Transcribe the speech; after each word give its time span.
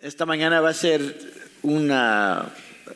Esta 0.00 0.26
mañana 0.26 0.60
va 0.60 0.68
a 0.68 0.74
ser 0.74 1.16
una, 1.62 2.50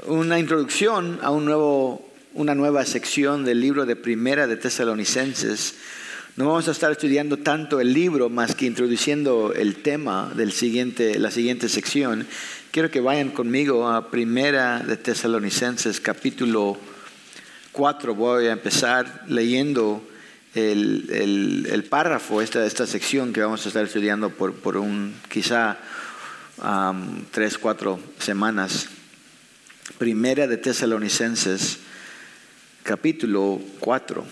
una 0.06 0.38
introducción 0.38 1.18
a 1.20 1.32
un 1.32 1.44
nuevo, 1.44 2.08
una 2.32 2.54
nueva 2.54 2.86
sección 2.86 3.44
del 3.44 3.60
libro 3.60 3.86
de 3.86 3.96
Primera 3.96 4.46
de 4.46 4.56
Tesalonicenses. 4.56 5.74
No 6.36 6.46
vamos 6.46 6.68
a 6.68 6.70
estar 6.70 6.92
estudiando 6.92 7.38
tanto 7.38 7.80
el 7.80 7.92
libro 7.92 8.30
más 8.30 8.54
que 8.54 8.66
introduciendo 8.66 9.52
el 9.52 9.82
tema 9.82 10.30
de 10.36 10.48
siguiente, 10.52 11.18
la 11.18 11.32
siguiente 11.32 11.68
sección. 11.68 12.24
Quiero 12.70 12.88
que 12.92 13.00
vayan 13.00 13.30
conmigo 13.30 13.88
a 13.88 14.08
Primera 14.08 14.78
de 14.78 14.96
Tesalonicenses 14.96 15.98
capítulo 15.98 16.78
4. 17.72 18.14
Voy 18.14 18.46
a 18.46 18.52
empezar 18.52 19.24
leyendo 19.26 20.08
el, 20.54 21.66
el, 21.68 21.82
párrafo, 21.82 22.40
esta, 22.42 22.64
esta 22.64 22.86
sección 22.86 23.32
que 23.32 23.40
vamos 23.40 23.64
a 23.64 23.68
estar 23.70 23.82
estudiando 23.84 24.30
por, 24.30 24.54
por 24.54 24.76
un 24.76 25.16
quizá 25.28 25.78
tres, 27.30 27.58
cuatro 27.58 28.00
semanas. 28.18 28.88
Primera 29.98 30.46
de 30.46 30.56
Tesalonicenses, 30.56 31.78
capítulo 32.82 33.60
4. 33.80 34.24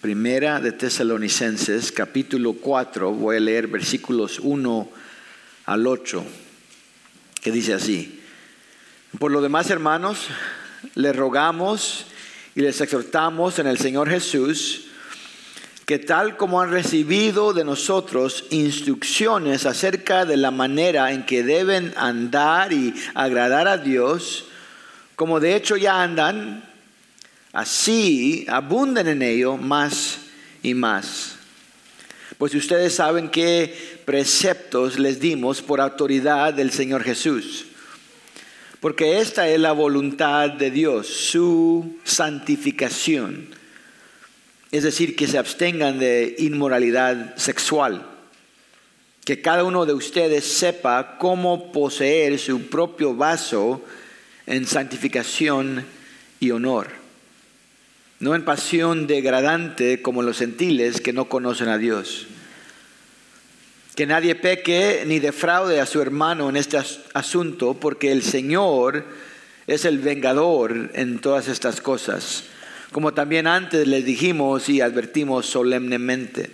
Primera 0.00 0.60
de 0.60 0.72
Tesalonicenses, 0.72 1.90
capítulo 1.90 2.52
4, 2.54 3.12
voy 3.12 3.36
a 3.36 3.40
leer 3.40 3.68
versículos 3.68 4.38
1 4.38 4.90
al 5.64 5.86
8, 5.86 6.24
que 7.40 7.50
dice 7.50 7.72
así. 7.72 8.20
Por 9.18 9.32
lo 9.32 9.40
demás, 9.40 9.70
hermanos, 9.70 10.26
les 10.94 11.16
rogamos 11.16 12.06
y 12.54 12.60
les 12.60 12.80
exhortamos 12.80 13.58
en 13.58 13.66
el 13.66 13.78
Señor 13.78 14.10
Jesús, 14.10 14.88
que 15.86 15.98
tal 15.98 16.36
como 16.36 16.60
han 16.60 16.70
recibido 16.70 17.52
de 17.52 17.64
nosotros 17.64 18.46
instrucciones 18.50 19.66
acerca 19.66 20.24
de 20.24 20.36
la 20.36 20.50
manera 20.50 21.12
en 21.12 21.26
que 21.26 21.42
deben 21.42 21.92
andar 21.96 22.72
y 22.72 22.94
agradar 23.14 23.68
a 23.68 23.76
Dios, 23.76 24.46
como 25.14 25.40
de 25.40 25.56
hecho 25.56 25.76
ya 25.76 26.02
andan, 26.02 26.64
así 27.52 28.46
abunden 28.48 29.08
en 29.08 29.22
ello 29.22 29.58
más 29.58 30.20
y 30.62 30.72
más. 30.72 31.36
Pues 32.38 32.54
ustedes 32.54 32.94
saben 32.94 33.28
qué 33.28 34.00
preceptos 34.06 34.98
les 34.98 35.20
dimos 35.20 35.60
por 35.60 35.80
autoridad 35.80 36.54
del 36.54 36.70
Señor 36.72 37.04
Jesús. 37.04 37.66
Porque 38.80 39.20
esta 39.20 39.48
es 39.48 39.60
la 39.60 39.72
voluntad 39.72 40.50
de 40.50 40.70
Dios, 40.70 41.06
su 41.06 41.96
santificación 42.04 43.63
es 44.74 44.82
decir, 44.82 45.14
que 45.14 45.28
se 45.28 45.38
abstengan 45.38 46.00
de 46.00 46.34
inmoralidad 46.38 47.36
sexual. 47.36 48.04
Que 49.24 49.40
cada 49.40 49.62
uno 49.62 49.86
de 49.86 49.92
ustedes 49.92 50.44
sepa 50.44 51.16
cómo 51.18 51.70
poseer 51.70 52.40
su 52.40 52.62
propio 52.62 53.14
vaso 53.14 53.84
en 54.46 54.66
santificación 54.66 55.84
y 56.40 56.50
honor. 56.50 56.88
No 58.18 58.34
en 58.34 58.44
pasión 58.44 59.06
degradante 59.06 60.02
como 60.02 60.22
los 60.22 60.38
gentiles 60.38 61.00
que 61.00 61.12
no 61.12 61.28
conocen 61.28 61.68
a 61.68 61.78
Dios. 61.78 62.26
Que 63.94 64.06
nadie 64.06 64.34
peque 64.34 65.04
ni 65.06 65.20
defraude 65.20 65.78
a 65.78 65.86
su 65.86 66.02
hermano 66.02 66.48
en 66.48 66.56
este 66.56 66.78
asunto, 67.12 67.74
porque 67.74 68.10
el 68.10 68.24
Señor 68.24 69.04
es 69.68 69.84
el 69.84 70.00
vengador 70.00 70.90
en 70.94 71.20
todas 71.20 71.46
estas 71.46 71.80
cosas 71.80 72.46
como 72.94 73.12
también 73.12 73.48
antes 73.48 73.88
les 73.88 74.04
dijimos 74.04 74.68
y 74.68 74.80
advertimos 74.80 75.46
solemnemente. 75.46 76.48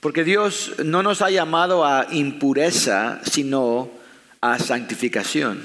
Porque 0.00 0.24
Dios 0.24 0.72
no 0.82 1.02
nos 1.02 1.20
ha 1.20 1.28
llamado 1.28 1.84
a 1.84 2.06
impureza, 2.10 3.20
sino 3.30 3.90
a 4.40 4.58
santificación. 4.58 5.62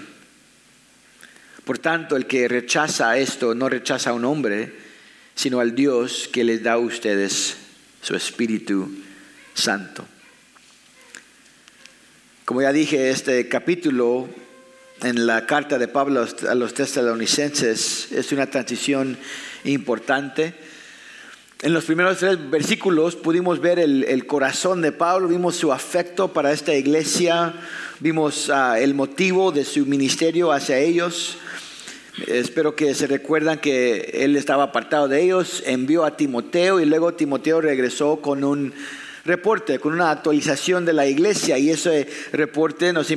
Por 1.64 1.80
tanto, 1.80 2.17
el 2.17 2.25
que 2.25 2.49
rechaza 2.49 3.17
esto 3.17 3.55
no 3.55 3.70
rechaza 3.70 4.09
a 4.09 4.14
un 4.14 4.26
hombre, 4.26 4.73
sino 5.36 5.61
al 5.61 5.73
Dios 5.73 6.30
que 6.30 6.43
les 6.43 6.61
da 6.61 6.73
a 6.73 6.77
ustedes 6.77 7.55
su 8.02 8.14
Espíritu 8.14 8.92
Santo. 9.54 10.05
Como 12.43 12.61
ya 12.61 12.73
dije, 12.73 13.10
este 13.10 13.48
capítulo 13.48 14.27
en 15.03 15.27
la 15.27 15.45
carta 15.45 15.77
de 15.77 15.87
Pablo 15.87 16.25
a 16.49 16.55
los 16.55 16.73
tesalonicenses 16.73 18.11
es 18.11 18.31
una 18.31 18.47
transición 18.47 19.17
importante. 19.63 20.53
En 21.61 21.73
los 21.73 21.85
primeros 21.85 22.19
tres 22.19 22.49
versículos 22.49 23.15
pudimos 23.15 23.59
ver 23.59 23.80
el, 23.80 24.25
corazón 24.27 24.81
de 24.81 24.91
Pablo, 24.91 25.27
vimos 25.27 25.55
su 25.55 25.73
afecto 25.73 26.31
para 26.31 26.52
esta 26.52 26.75
iglesia, 26.75 27.53
vimos 27.99 28.52
ah, 28.52 28.80
el 28.80 28.93
motivo 28.93 29.52
de 29.52 29.65
su 29.65 29.86
ministerio 29.86 30.52
hacia 30.52 30.77
ellos. 30.77 31.37
Espero 32.27 32.75
que 32.75 32.93
se 32.95 33.07
recuerdan 33.07 33.59
que 33.59 34.11
él 34.13 34.36
estaba 34.36 34.63
apartado 34.63 35.07
de 35.07 35.23
ellos, 35.23 35.63
envió 35.65 36.05
a 36.05 36.17
Timoteo 36.17 36.80
y 36.80 36.86
luego 36.86 37.13
Timoteo 37.13 37.61
regresó 37.61 38.17
con 38.21 38.43
un 38.43 38.73
reporte, 39.27 39.77
con 39.77 39.93
una 39.93 40.10
actualización 40.10 40.86
de 40.86 40.93
la 40.93 41.05
iglesia 41.05 41.58
y 41.58 41.70
ese 41.70 42.08
reporte 42.32 42.93
nos, 42.93 43.10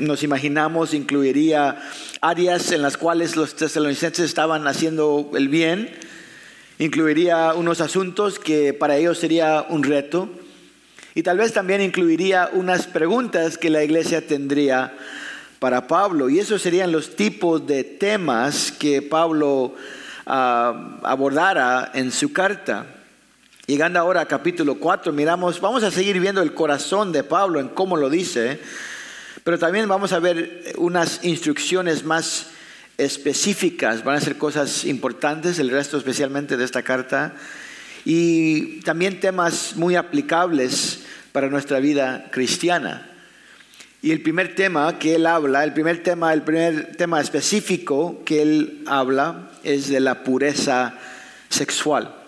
nos 0.00 0.22
imaginamos 0.22 0.92
incluiría 0.92 1.80
áreas 2.20 2.72
en 2.72 2.82
las 2.82 2.96
cuales 2.96 3.36
los 3.36 3.54
tesalonicenses 3.54 4.24
estaban 4.24 4.66
haciendo 4.66 5.30
el 5.36 5.48
bien, 5.48 5.90
incluiría 6.78 7.54
unos 7.54 7.80
asuntos 7.80 8.38
que 8.38 8.74
para 8.74 8.96
ellos 8.96 9.18
sería 9.18 9.64
un 9.68 9.84
reto 9.84 10.28
y 11.14 11.22
tal 11.22 11.38
vez 11.38 11.52
también 11.52 11.80
incluiría 11.80 12.50
unas 12.52 12.88
preguntas 12.88 13.56
que 13.56 13.70
la 13.70 13.84
iglesia 13.84 14.26
tendría 14.26 14.92
para 15.60 15.86
Pablo 15.86 16.28
y 16.28 16.40
esos 16.40 16.60
serían 16.60 16.90
los 16.90 17.14
tipos 17.14 17.64
de 17.66 17.84
temas 17.84 18.72
que 18.72 19.00
Pablo 19.02 19.74
ah, 20.26 20.98
abordara 21.04 21.92
en 21.94 22.10
su 22.10 22.32
carta. 22.32 22.93
Llegando 23.66 23.98
ahora 23.98 24.20
a 24.20 24.28
capítulo 24.28 24.74
4, 24.74 25.10
miramos, 25.14 25.58
vamos 25.58 25.82
a 25.84 25.90
seguir 25.90 26.20
viendo 26.20 26.42
el 26.42 26.52
corazón 26.52 27.12
de 27.12 27.24
Pablo 27.24 27.60
en 27.60 27.68
cómo 27.68 27.96
lo 27.96 28.10
dice, 28.10 28.60
pero 29.42 29.58
también 29.58 29.88
vamos 29.88 30.12
a 30.12 30.18
ver 30.18 30.74
unas 30.76 31.24
instrucciones 31.24 32.04
más 32.04 32.48
específicas, 32.98 34.04
van 34.04 34.16
a 34.16 34.20
ser 34.20 34.36
cosas 34.36 34.84
importantes, 34.84 35.58
el 35.58 35.70
resto 35.70 35.96
especialmente 35.96 36.58
de 36.58 36.64
esta 36.64 36.82
carta, 36.82 37.36
y 38.04 38.80
también 38.80 39.18
temas 39.18 39.76
muy 39.76 39.96
aplicables 39.96 40.98
para 41.32 41.48
nuestra 41.48 41.80
vida 41.80 42.28
cristiana. 42.30 43.10
Y 44.02 44.10
el 44.10 44.20
primer 44.20 44.54
tema 44.54 44.98
que 44.98 45.14
él 45.14 45.24
habla, 45.24 45.64
el 45.64 45.72
primer 45.72 46.02
tema, 46.02 46.34
el 46.34 46.42
primer 46.42 46.96
tema 46.96 47.18
específico 47.18 48.20
que 48.26 48.42
él 48.42 48.82
habla 48.86 49.52
es 49.62 49.88
de 49.88 50.00
la 50.00 50.22
pureza 50.22 50.98
sexual. 51.48 52.23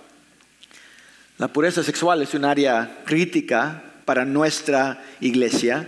La 1.38 1.48
pureza 1.48 1.82
sexual 1.82 2.22
es 2.22 2.32
un 2.32 2.46
área 2.46 3.02
crítica 3.04 3.82
para 4.06 4.24
nuestra 4.24 5.04
iglesia. 5.20 5.86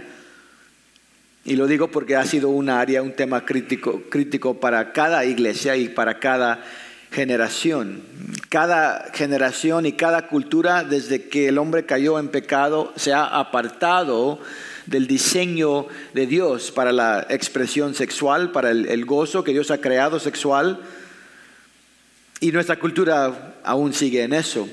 Y 1.46 1.56
lo 1.56 1.66
digo 1.66 1.88
porque 1.90 2.16
ha 2.16 2.26
sido 2.26 2.50
un 2.50 2.68
área, 2.68 3.00
un 3.00 3.12
tema 3.12 3.46
crítico, 3.46 4.02
crítico 4.10 4.60
para 4.60 4.92
cada 4.92 5.24
iglesia 5.24 5.74
y 5.76 5.88
para 5.88 6.18
cada 6.18 6.62
generación. 7.12 8.02
Cada 8.50 9.10
generación 9.14 9.86
y 9.86 9.92
cada 9.92 10.28
cultura, 10.28 10.84
desde 10.84 11.28
que 11.28 11.48
el 11.48 11.56
hombre 11.56 11.86
cayó 11.86 12.18
en 12.18 12.28
pecado, 12.28 12.92
se 12.96 13.14
ha 13.14 13.24
apartado 13.24 14.40
del 14.84 15.06
diseño 15.06 15.86
de 16.12 16.26
Dios 16.26 16.70
para 16.70 16.92
la 16.92 17.26
expresión 17.30 17.94
sexual, 17.94 18.52
para 18.52 18.70
el, 18.70 18.84
el 18.84 19.06
gozo 19.06 19.44
que 19.44 19.52
Dios 19.52 19.70
ha 19.70 19.80
creado 19.80 20.20
sexual. 20.20 20.80
Y 22.40 22.52
nuestra 22.52 22.78
cultura 22.78 23.54
aún 23.64 23.94
sigue 23.94 24.24
en 24.24 24.34
eso 24.34 24.68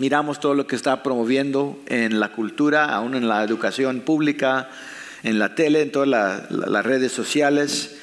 miramos 0.00 0.40
todo 0.40 0.54
lo 0.54 0.66
que 0.66 0.76
está 0.76 1.02
promoviendo 1.02 1.78
en 1.86 2.20
la 2.20 2.32
cultura, 2.32 2.86
aún 2.86 3.14
en 3.14 3.28
la 3.28 3.44
educación 3.44 4.00
pública, 4.00 4.70
en 5.22 5.38
la 5.38 5.54
tele, 5.54 5.82
en 5.82 5.92
todas 5.92 6.08
las 6.48 6.86
redes 6.86 7.12
sociales. 7.12 7.96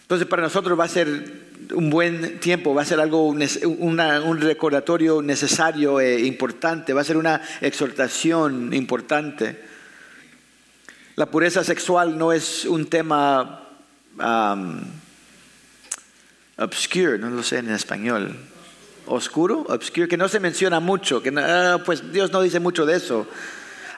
Entonces 0.00 0.26
para 0.26 0.42
nosotros 0.42 0.80
va 0.80 0.84
a 0.84 0.88
ser 0.88 1.50
un 1.74 1.90
buen 1.90 2.40
tiempo, 2.40 2.74
va 2.74 2.80
a 2.80 2.86
ser 2.86 2.98
algo, 2.98 3.28
un 3.28 4.40
recordatorio 4.40 5.20
necesario 5.20 6.00
e 6.00 6.20
importante, 6.24 6.94
va 6.94 7.02
a 7.02 7.04
ser 7.04 7.18
una 7.18 7.42
exhortación 7.60 8.72
importante. 8.72 9.62
La 11.16 11.26
pureza 11.26 11.62
sexual 11.62 12.16
no 12.16 12.32
es 12.32 12.64
un 12.64 12.86
tema 12.86 13.68
um, 14.18 14.80
obscure, 16.56 17.18
no 17.18 17.28
lo 17.28 17.42
sé 17.42 17.58
en 17.58 17.68
español 17.68 18.34
oscuro, 19.10 19.64
obscuro, 19.68 20.08
que 20.08 20.16
no 20.16 20.28
se 20.28 20.40
menciona 20.40 20.80
mucho, 20.80 21.22
que 21.22 21.32
ah, 21.36 21.82
pues 21.84 22.12
Dios 22.12 22.32
no 22.32 22.40
dice 22.40 22.60
mucho 22.60 22.86
de 22.86 22.96
eso. 22.96 23.26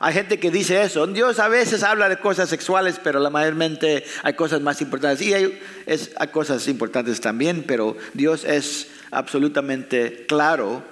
Hay 0.00 0.14
gente 0.14 0.40
que 0.40 0.50
dice 0.50 0.82
eso. 0.82 1.06
Dios 1.06 1.38
a 1.38 1.46
veces 1.46 1.84
habla 1.84 2.08
de 2.08 2.16
cosas 2.16 2.48
sexuales, 2.48 3.00
pero 3.02 3.20
la 3.20 3.30
mayormente 3.30 4.04
hay 4.24 4.34
cosas 4.34 4.60
más 4.60 4.80
importantes. 4.80 5.24
Y 5.24 5.32
hay, 5.32 5.60
es, 5.86 6.10
hay 6.18 6.28
cosas 6.28 6.66
importantes 6.66 7.20
también, 7.20 7.62
pero 7.68 7.96
Dios 8.12 8.44
es 8.44 8.88
absolutamente 9.12 10.24
claro 10.26 10.82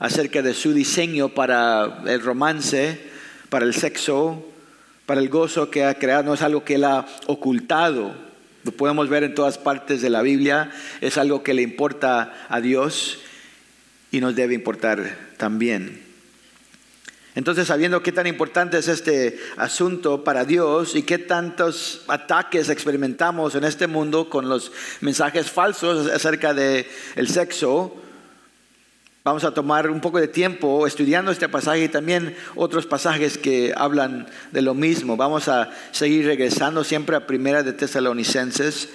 acerca 0.00 0.42
de 0.42 0.54
su 0.54 0.72
diseño 0.72 1.28
para 1.28 2.02
el 2.06 2.20
romance, 2.20 3.00
para 3.48 3.64
el 3.64 3.74
sexo, 3.74 4.44
para 5.06 5.20
el 5.20 5.28
gozo 5.28 5.70
que 5.70 5.84
ha 5.84 5.94
creado, 5.94 6.24
no 6.24 6.34
es 6.34 6.42
algo 6.42 6.64
que 6.64 6.74
Él 6.74 6.84
ha 6.84 7.06
ocultado. 7.26 8.12
Lo 8.64 8.72
podemos 8.72 9.08
ver 9.08 9.22
en 9.22 9.36
todas 9.36 9.58
partes 9.58 10.02
de 10.02 10.10
la 10.10 10.22
Biblia, 10.22 10.72
es 11.00 11.16
algo 11.18 11.44
que 11.44 11.54
le 11.54 11.62
importa 11.62 12.46
a 12.48 12.60
Dios 12.60 13.20
y 14.12 14.20
nos 14.20 14.36
debe 14.36 14.54
importar 14.54 15.18
también. 15.38 16.12
Entonces, 17.34 17.66
sabiendo 17.66 18.02
qué 18.02 18.12
tan 18.12 18.26
importante 18.26 18.76
es 18.76 18.88
este 18.88 19.38
asunto 19.56 20.22
para 20.22 20.44
Dios 20.44 20.94
y 20.94 21.02
qué 21.02 21.16
tantos 21.16 22.04
ataques 22.08 22.68
experimentamos 22.68 23.54
en 23.54 23.64
este 23.64 23.86
mundo 23.86 24.28
con 24.28 24.50
los 24.50 24.70
mensajes 25.00 25.50
falsos 25.50 26.10
acerca 26.10 26.52
del 26.52 26.86
el 27.16 27.28
sexo, 27.28 27.96
vamos 29.24 29.44
a 29.44 29.54
tomar 29.54 29.90
un 29.90 30.02
poco 30.02 30.20
de 30.20 30.28
tiempo 30.28 30.86
estudiando 30.86 31.32
este 31.32 31.48
pasaje 31.48 31.84
y 31.84 31.88
también 31.88 32.36
otros 32.54 32.84
pasajes 32.84 33.38
que 33.38 33.72
hablan 33.74 34.26
de 34.50 34.60
lo 34.60 34.74
mismo. 34.74 35.16
Vamos 35.16 35.48
a 35.48 35.70
seguir 35.90 36.26
regresando 36.26 36.84
siempre 36.84 37.16
a 37.16 37.26
Primera 37.26 37.62
de 37.62 37.72
Tesalonicenses, 37.72 38.90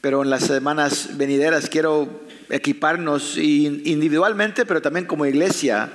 pero 0.00 0.22
en 0.22 0.30
las 0.30 0.44
semanas 0.44 1.10
venideras 1.16 1.68
quiero 1.68 2.22
equiparnos 2.50 3.36
individualmente, 3.36 4.64
pero 4.64 4.80
también 4.80 5.06
como 5.06 5.26
iglesia 5.26 5.90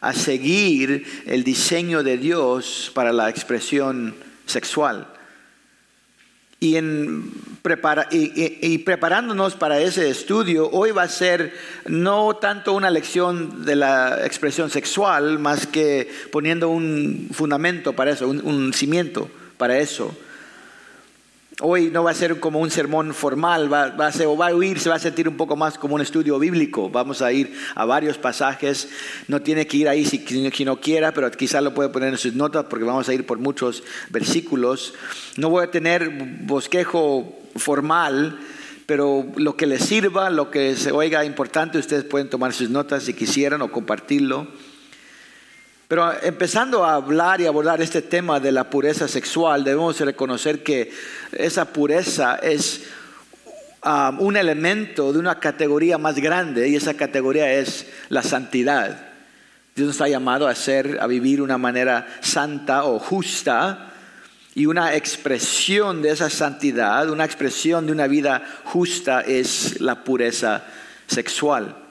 a 0.00 0.12
seguir 0.12 1.04
el 1.26 1.44
diseño 1.44 2.02
de 2.02 2.18
Dios 2.18 2.90
para 2.94 3.12
la 3.12 3.28
expresión 3.28 4.14
sexual. 4.46 5.08
Y, 6.60 6.76
en 6.76 7.30
y, 8.10 8.78
preparándonos 8.78 9.54
para 9.54 9.80
ese 9.80 10.10
estudio, 10.10 10.68
hoy 10.70 10.90
va 10.90 11.02
a 11.02 11.08
ser 11.08 11.54
no 11.86 12.34
tanto 12.36 12.72
una 12.72 12.90
lección 12.90 13.64
de 13.64 13.76
la 13.76 14.26
expresión 14.26 14.70
sexual, 14.70 15.38
más 15.38 15.66
que 15.66 16.10
poniendo 16.32 16.68
un 16.68 17.28
fundamento 17.32 17.92
para 17.92 18.10
eso, 18.10 18.28
un 18.28 18.72
cimiento 18.72 19.30
para 19.56 19.78
eso. 19.78 20.16
Hoy 21.60 21.90
no 21.90 22.04
va 22.04 22.12
a 22.12 22.14
ser 22.14 22.38
como 22.38 22.60
un 22.60 22.70
sermón 22.70 23.12
formal, 23.12 23.72
va, 23.72 23.86
a 23.86 24.12
ser, 24.12 24.26
o 24.28 24.36
va 24.36 24.46
a 24.46 24.54
oír, 24.54 24.78
se 24.78 24.88
va 24.88 24.94
a 24.94 25.00
sentir 25.00 25.28
un 25.28 25.36
poco 25.36 25.56
más 25.56 25.76
como 25.76 25.96
un 25.96 26.00
estudio 26.00 26.38
bíblico. 26.38 26.88
Vamos 26.88 27.20
a 27.20 27.32
ir 27.32 27.52
a 27.74 27.84
varios 27.84 28.16
pasajes. 28.16 28.88
No 29.26 29.42
tiene 29.42 29.66
que 29.66 29.78
ir 29.78 29.88
ahí 29.88 30.04
si, 30.04 30.18
si 30.18 30.64
no 30.64 30.80
quiera, 30.80 31.12
pero 31.12 31.28
quizás 31.32 31.60
lo 31.64 31.74
puede 31.74 31.88
poner 31.88 32.10
en 32.10 32.18
sus 32.18 32.34
notas 32.34 32.66
porque 32.70 32.84
vamos 32.84 33.08
a 33.08 33.14
ir 33.14 33.26
por 33.26 33.40
muchos 33.40 33.82
versículos. 34.08 34.94
No 35.36 35.50
voy 35.50 35.64
a 35.64 35.70
tener 35.72 36.10
bosquejo 36.42 37.40
formal, 37.56 38.38
pero 38.86 39.26
lo 39.34 39.56
que 39.56 39.66
les 39.66 39.84
sirva, 39.84 40.30
lo 40.30 40.52
que 40.52 40.76
se 40.76 40.92
oiga 40.92 41.24
importante, 41.24 41.78
ustedes 41.78 42.04
pueden 42.04 42.30
tomar 42.30 42.52
sus 42.52 42.70
notas 42.70 43.02
si 43.02 43.14
quisieran 43.14 43.62
o 43.62 43.72
compartirlo. 43.72 44.46
Pero 45.88 46.12
empezando 46.22 46.84
a 46.84 46.94
hablar 46.94 47.40
y 47.40 47.46
abordar 47.46 47.80
este 47.80 48.02
tema 48.02 48.38
de 48.40 48.52
la 48.52 48.68
pureza 48.68 49.08
sexual, 49.08 49.64
debemos 49.64 49.98
reconocer 49.98 50.62
que 50.62 50.92
esa 51.32 51.64
pureza 51.64 52.36
es 52.36 52.82
um, 53.82 54.20
un 54.20 54.36
elemento 54.36 55.14
de 55.14 55.18
una 55.18 55.40
categoría 55.40 55.96
más 55.96 56.16
grande 56.16 56.68
y 56.68 56.76
esa 56.76 56.92
categoría 56.92 57.50
es 57.54 57.86
la 58.10 58.22
santidad. 58.22 59.08
Dios 59.74 59.88
nos 59.88 60.00
ha 60.02 60.08
llamado 60.08 60.46
a 60.46 60.54
ser, 60.54 60.98
a 61.00 61.06
vivir 61.06 61.40
una 61.40 61.56
manera 61.56 62.06
santa 62.20 62.84
o 62.84 62.98
justa 62.98 63.90
y 64.54 64.66
una 64.66 64.94
expresión 64.94 66.02
de 66.02 66.10
esa 66.10 66.28
santidad, 66.28 67.08
una 67.08 67.24
expresión 67.24 67.86
de 67.86 67.92
una 67.92 68.08
vida 68.08 68.42
justa 68.64 69.22
es 69.22 69.80
la 69.80 70.04
pureza 70.04 70.64
sexual. 71.06 71.87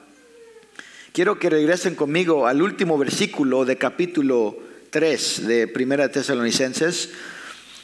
Quiero 1.12 1.38
que 1.38 1.50
regresen 1.50 1.94
conmigo 1.94 2.46
al 2.46 2.60
último 2.60 2.98
versículo 2.98 3.64
de 3.64 3.76
capítulo 3.76 4.58
3 4.90 5.46
de 5.46 5.66
Primera 5.66 6.10
Tesalonicenses. 6.10 7.10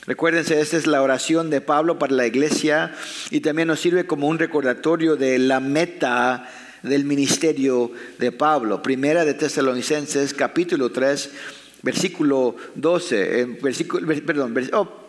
Recuérdense, 0.07 0.61
esta 0.61 0.77
es 0.77 0.87
la 0.87 1.03
oración 1.03 1.49
de 1.49 1.63
Pablo 1.63 1.99
para 1.99 2.15
la 2.15 2.27
iglesia 2.27 2.95
y 3.31 3.41
también 3.41 3.69
nos 3.69 3.81
sirve 3.81 4.07
como 4.07 4.29
un 4.29 4.39
recordatorio 4.39 5.17
de 5.17 5.39
la 5.39 5.59
meta 5.59 6.49
del 6.83 7.07
ministerio 7.07 7.91
de 8.19 8.31
Pablo. 8.31 8.83
Primera 8.83 9.25
de 9.25 9.33
Tesalonicenses, 9.33 10.35
capítulo 10.35 10.93
3, 10.93 11.31
versículo 11.83 12.55
12. 12.75 13.41
Eh, 13.41 13.47
versículo, 13.63 14.07
perdón, 14.27 14.55
oh, 14.75 15.04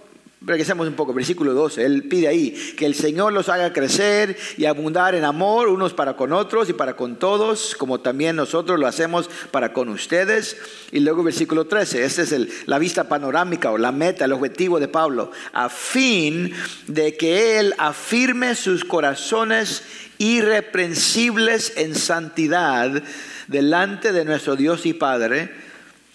Regresemos 0.46 0.88
un 0.88 0.94
poco, 0.94 1.12
versículo 1.12 1.56
12. 1.56 1.84
Él 1.84 2.04
pide 2.04 2.28
ahí 2.28 2.52
que 2.78 2.86
el 2.86 2.94
Señor 2.94 3.34
los 3.34 3.50
haga 3.50 3.74
crecer 3.74 4.38
y 4.58 4.66
abundar 4.66 5.16
en 5.16 5.24
amor 5.24 5.70
unos 5.70 5.96
para 5.96 6.16
con 6.16 6.34
otros 6.34 6.70
y 6.70 6.74
para 6.74 6.96
con 6.96 7.16
todos, 7.16 7.76
como 7.76 8.00
también 8.00 8.36
nosotros 8.36 8.80
lo 8.80 8.86
hacemos 8.86 9.28
para 9.50 9.74
con 9.74 9.90
ustedes. 9.90 10.56
Y 10.92 11.00
luego 11.00 11.24
versículo 11.24 11.66
13, 11.66 12.04
esta 12.04 12.22
es 12.22 12.68
la 12.68 12.78
vista 12.78 13.10
panorámica 13.10 13.72
o 13.72 13.80
la 13.80 13.92
meta, 13.92 14.26
el 14.26 14.34
objetivo 14.34 14.80
de 14.80 14.88
Pablo, 14.88 15.32
a 15.52 15.68
fin 15.68 16.54
de 16.86 17.18
que 17.18 17.58
Él 17.58 17.74
afirme 17.80 18.54
sus 18.54 18.86
corazones 18.86 19.82
irreprensibles 20.20 21.74
en 21.76 21.96
santidad 21.96 23.02
delante 23.48 24.12
de 24.12 24.26
nuestro 24.26 24.56
Dios 24.56 24.86
y 24.86 24.94
Padre 24.94 25.50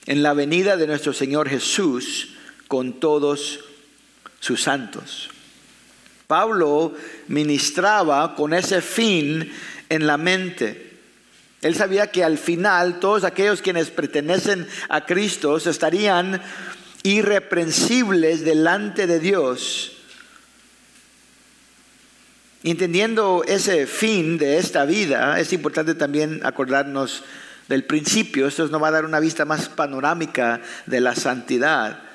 en 0.07 0.23
la 0.23 0.35
venida 0.35 0.77
de 0.77 0.87
nuestro 0.87 1.13
Señor 1.13 1.49
Jesús 1.49 2.37
con 2.69 3.01
todos 3.01 3.65
sus 4.41 4.63
santos. 4.63 5.31
Pablo 6.27 6.95
ministraba 7.29 8.35
con 8.35 8.53
ese 8.55 8.81
fin 8.81 9.53
en 9.89 10.07
la 10.07 10.17
mente. 10.17 10.91
Él 11.63 11.75
sabía 11.75 12.07
que 12.07 12.25
al 12.25 12.39
final 12.39 13.01
todos 13.01 13.25
aquellos 13.25 13.61
quienes 13.63 13.91
pertenecen 13.91 14.67
a 14.89 15.05
Cristo 15.05 15.57
estarían 15.57 16.41
irreprensibles 17.03 18.45
delante 18.45 19.07
de 19.07 19.21
Dios. 19.21 19.93
Entendiendo 22.63 23.43
ese 23.47 23.87
fin 23.87 24.39
de 24.39 24.59
esta 24.59 24.85
vida, 24.85 25.41
es 25.41 25.53
importante 25.53 25.95
también 25.95 26.41
acordarnos 26.45 27.25
del 27.69 27.85
principio. 27.85 28.47
Esto 28.47 28.69
nos 28.69 28.83
va 28.83 28.89
a 28.89 28.93
dar 28.93 29.05
una 29.05 29.21
vista 29.21 29.45
más 29.45 29.69
panorámica 29.69 30.61
de 30.87 31.01
la 31.01 31.15
santidad. 31.15 32.10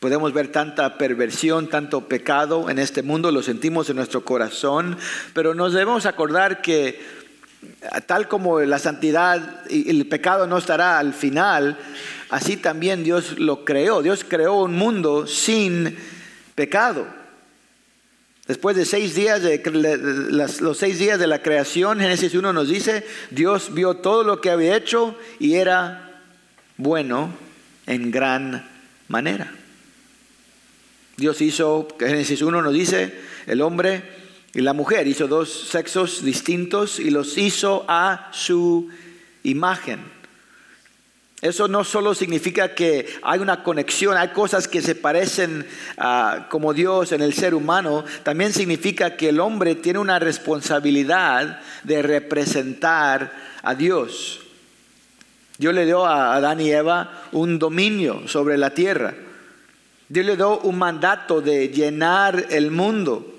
Podemos 0.00 0.32
ver 0.32 0.52
tanta 0.52 0.96
perversión, 0.96 1.68
tanto 1.68 2.06
pecado 2.06 2.70
en 2.70 2.78
este 2.78 3.02
mundo, 3.02 3.32
lo 3.32 3.42
sentimos 3.42 3.90
en 3.90 3.96
nuestro 3.96 4.24
corazón, 4.24 4.96
pero 5.34 5.54
nos 5.54 5.72
debemos 5.72 6.06
acordar 6.06 6.62
que 6.62 7.00
tal 8.06 8.28
como 8.28 8.60
la 8.60 8.78
santidad 8.78 9.64
y 9.68 9.90
el 9.90 10.06
pecado 10.06 10.46
no 10.46 10.58
estará 10.58 11.00
al 11.00 11.12
final, 11.12 11.76
así 12.30 12.56
también 12.56 13.02
Dios 13.02 13.38
lo 13.38 13.64
creó. 13.64 14.02
Dios 14.02 14.24
creó 14.26 14.62
un 14.62 14.74
mundo 14.74 15.26
sin 15.26 15.96
pecado. 16.54 17.06
Después 18.46 18.76
de 18.76 18.84
seis 18.84 19.14
días, 19.14 19.42
de, 19.42 19.60
los 20.60 20.78
seis 20.78 20.98
días 20.98 21.18
de 21.18 21.26
la 21.26 21.42
creación, 21.42 21.98
Génesis 21.98 22.34
1 22.34 22.52
nos 22.52 22.68
dice, 22.68 23.04
Dios 23.30 23.74
vio 23.74 23.96
todo 23.96 24.24
lo 24.24 24.40
que 24.40 24.50
había 24.50 24.76
hecho 24.76 25.16
y 25.38 25.56
era 25.56 26.22
bueno 26.76 27.30
en 27.86 28.10
gran 28.10 28.66
manera. 29.08 29.57
Dios 31.18 31.40
hizo, 31.40 31.88
Génesis 31.98 32.42
1 32.42 32.62
nos 32.62 32.72
dice, 32.72 33.12
el 33.48 33.60
hombre 33.60 34.04
y 34.54 34.60
la 34.60 34.72
mujer, 34.72 35.08
hizo 35.08 35.26
dos 35.26 35.52
sexos 35.52 36.22
distintos 36.22 37.00
y 37.00 37.10
los 37.10 37.36
hizo 37.36 37.84
a 37.88 38.28
su 38.30 38.88
imagen. 39.42 39.98
Eso 41.42 41.66
no 41.66 41.82
solo 41.82 42.14
significa 42.14 42.72
que 42.76 43.18
hay 43.22 43.40
una 43.40 43.64
conexión, 43.64 44.16
hay 44.16 44.28
cosas 44.28 44.68
que 44.68 44.80
se 44.80 44.94
parecen 44.94 45.66
como 46.50 46.72
Dios 46.72 47.10
en 47.10 47.22
el 47.22 47.34
ser 47.34 47.52
humano, 47.52 48.04
también 48.22 48.52
significa 48.52 49.16
que 49.16 49.30
el 49.30 49.40
hombre 49.40 49.74
tiene 49.74 49.98
una 49.98 50.20
responsabilidad 50.20 51.60
de 51.82 52.00
representar 52.02 53.32
a 53.64 53.74
Dios. 53.74 54.42
Dios 55.58 55.74
le 55.74 55.84
dio 55.84 56.06
a 56.06 56.36
Adán 56.36 56.60
y 56.60 56.70
Eva 56.70 57.24
un 57.32 57.58
dominio 57.58 58.28
sobre 58.28 58.56
la 58.56 58.70
tierra. 58.70 59.14
Dios 60.08 60.24
le 60.24 60.36
dio 60.36 60.60
un 60.60 60.78
mandato 60.78 61.42
de 61.42 61.68
llenar 61.68 62.46
el 62.48 62.70
mundo, 62.70 63.34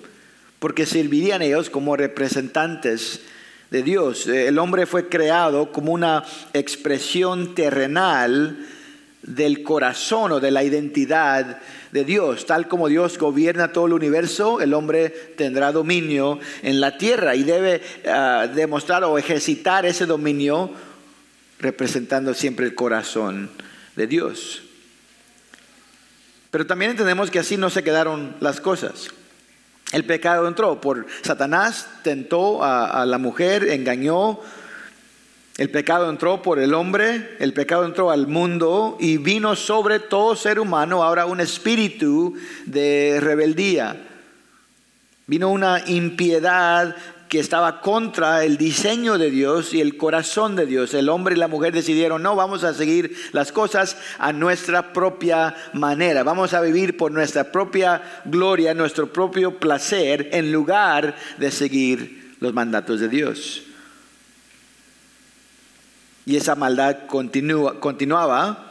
porque 0.59 0.85
servirían 0.85 1.41
ellos 1.41 1.71
como 1.71 1.95
representantes 1.95 3.21
de 3.71 3.81
Dios. 3.81 4.27
El 4.27 4.59
hombre 4.59 4.85
fue 4.85 5.09
creado 5.09 5.71
como 5.71 5.93
una 5.93 6.23
expresión 6.53 7.55
terrenal 7.55 8.67
del 9.23 9.63
corazón 9.63 10.31
o 10.31 10.39
de 10.39 10.51
la 10.51 10.63
identidad 10.63 11.59
de 11.91 12.05
Dios. 12.05 12.45
Tal 12.45 12.67
como 12.67 12.87
Dios 12.87 13.17
gobierna 13.17 13.73
todo 13.73 13.87
el 13.87 13.93
universo, 13.93 14.61
el 14.61 14.75
hombre 14.75 15.09
tendrá 15.09 15.71
dominio 15.71 16.39
en 16.61 16.79
la 16.79 16.99
tierra 16.99 17.35
y 17.35 17.41
debe 17.41 17.81
ah, 18.07 18.47
demostrar 18.53 19.03
o 19.05 19.17
ejercitar 19.17 19.87
ese 19.87 20.05
dominio 20.05 20.69
representando 21.59 22.35
siempre 22.35 22.67
el 22.67 22.75
corazón 22.75 23.49
de 23.95 24.05
Dios. 24.05 24.68
Pero 26.51 26.65
también 26.65 26.91
entendemos 26.91 27.29
que 27.29 27.39
así 27.39 27.57
no 27.57 27.69
se 27.69 27.83
quedaron 27.83 28.35
las 28.39 28.59
cosas. 28.59 29.09
El 29.91 30.05
pecado 30.05 30.47
entró 30.47 30.79
por 30.79 31.07
Satanás, 31.23 31.87
tentó 32.03 32.63
a, 32.63 33.05
la 33.05 33.17
mujer, 33.17 33.69
engañó 33.69 34.39
El 35.57 35.71
pecado 35.71 36.09
entró 36.09 36.41
por 36.41 36.59
el 36.59 36.73
hombre, 36.73 37.35
el 37.39 37.53
pecado 37.53 37.85
entró 37.85 38.11
al 38.11 38.27
mundo 38.27 38.97
y 38.99 39.17
vino 39.17 39.55
sobre 39.55 39.99
todo 39.99 40.35
ser 40.35 40.59
humano 40.59 41.03
ahora 41.03 41.25
un 41.25 41.41
espíritu 41.41 42.35
de 42.65 43.17
rebeldía. 43.19 43.97
Vino 45.27 45.49
una 45.49 45.83
impiedad 45.85 46.95
que 47.29 47.39
estaba 47.39 47.79
contra 47.79 48.43
el 48.43 48.57
diseño 48.57 49.19
de 49.19 49.29
Dios 49.29 49.75
y 49.75 49.81
el 49.81 49.97
corazón 49.97 50.55
de 50.55 50.65
Dios. 50.65 50.95
El 50.95 51.09
hombre 51.09 51.35
y 51.35 51.37
la 51.37 51.47
mujer 51.47 51.73
decidieron, 51.73 52.23
no, 52.23 52.35
vamos 52.35 52.63
a 52.63 52.73
seguir 52.73 53.15
las 53.33 53.51
cosas 53.51 53.97
a 54.17 54.33
nuestra 54.33 54.93
propia 54.93 55.55
manera, 55.73 56.23
vamos 56.23 56.55
a 56.55 56.61
vivir 56.61 56.97
por 56.97 57.11
nuestra 57.11 57.51
propia 57.51 58.01
gloria, 58.25 58.73
nuestro 58.73 59.13
propio 59.13 59.59
placer, 59.59 60.29
en 60.33 60.51
lugar 60.51 61.15
de 61.37 61.51
seguir 61.51 62.35
los 62.39 62.51
mandatos 62.51 62.99
de 62.99 63.09
Dios. 63.09 63.61
Y 66.25 66.35
esa 66.35 66.55
maldad 66.55 67.05
continuaba. 67.07 68.65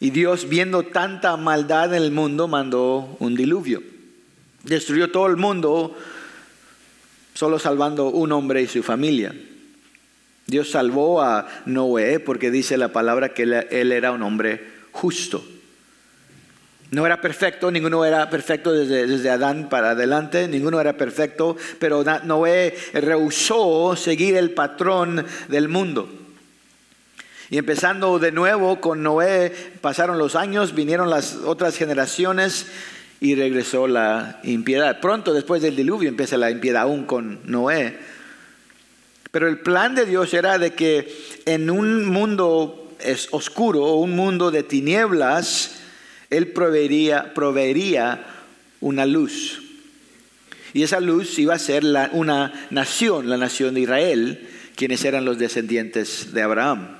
Y 0.00 0.10
Dios, 0.10 0.48
viendo 0.48 0.84
tanta 0.84 1.36
maldad 1.36 1.94
en 1.94 2.02
el 2.02 2.10
mundo, 2.10 2.48
mandó 2.48 3.16
un 3.20 3.34
diluvio. 3.34 3.82
Destruyó 4.62 5.10
todo 5.10 5.26
el 5.26 5.36
mundo, 5.36 5.96
solo 7.38 7.60
salvando 7.60 8.08
un 8.08 8.32
hombre 8.32 8.62
y 8.62 8.66
su 8.66 8.82
familia. 8.82 9.32
Dios 10.48 10.72
salvó 10.72 11.22
a 11.22 11.46
Noé 11.66 12.18
porque 12.18 12.50
dice 12.50 12.76
la 12.76 12.88
palabra 12.88 13.28
que 13.28 13.44
él 13.44 13.92
era 13.92 14.10
un 14.10 14.24
hombre 14.24 14.60
justo. 14.90 15.46
No 16.90 17.06
era 17.06 17.20
perfecto, 17.20 17.70
ninguno 17.70 18.04
era 18.04 18.28
perfecto 18.28 18.72
desde, 18.72 19.06
desde, 19.06 19.30
Adán 19.30 19.68
para 19.68 19.90
adelante, 19.90 20.48
ninguno 20.48 20.80
era 20.80 20.96
perfecto, 20.96 21.56
pero 21.78 22.02
Noé 22.24 22.76
rehusó 22.94 23.94
seguir 23.94 24.36
el 24.36 24.50
patrón 24.50 25.24
del 25.46 25.68
mundo. 25.68 26.08
Y 27.50 27.58
empezando 27.58 28.18
de 28.18 28.32
nuevo 28.32 28.80
con 28.80 29.04
Noé, 29.04 29.52
pasaron 29.80 30.18
los 30.18 30.34
años, 30.34 30.74
vinieron 30.74 31.08
las 31.08 31.36
otras 31.36 31.76
generaciones 31.76 32.66
y 33.20 33.34
regresó 33.34 33.88
la 33.88 34.40
impiedad. 34.44 35.00
Pronto 35.00 35.34
después 35.34 35.62
del 35.62 35.76
diluvio 35.76 36.08
empieza 36.08 36.36
la 36.36 36.50
impiedad 36.50 36.82
aún 36.82 37.04
con 37.04 37.40
Noé. 37.44 37.96
Pero 39.30 39.48
el 39.48 39.58
plan 39.58 39.94
de 39.94 40.06
Dios 40.06 40.32
era 40.34 40.58
de 40.58 40.74
que 40.74 41.12
en 41.44 41.70
un 41.70 42.06
mundo 42.06 42.96
oscuro, 43.30 43.94
un 43.94 44.12
mundo 44.12 44.50
de 44.50 44.62
tinieblas, 44.62 45.80
Él 46.30 46.48
proveería, 46.48 47.32
una 48.80 49.06
luz. 49.06 49.62
Y 50.72 50.82
esa 50.82 51.00
luz 51.00 51.38
iba 51.38 51.54
a 51.54 51.58
ser 51.58 51.84
una 52.12 52.68
nación, 52.70 53.28
la 53.28 53.36
nación 53.36 53.74
de 53.74 53.80
Israel, 53.80 54.48
quienes 54.76 55.04
eran 55.04 55.24
los 55.24 55.38
descendientes 55.38 56.32
de 56.32 56.42
Abraham. 56.42 56.97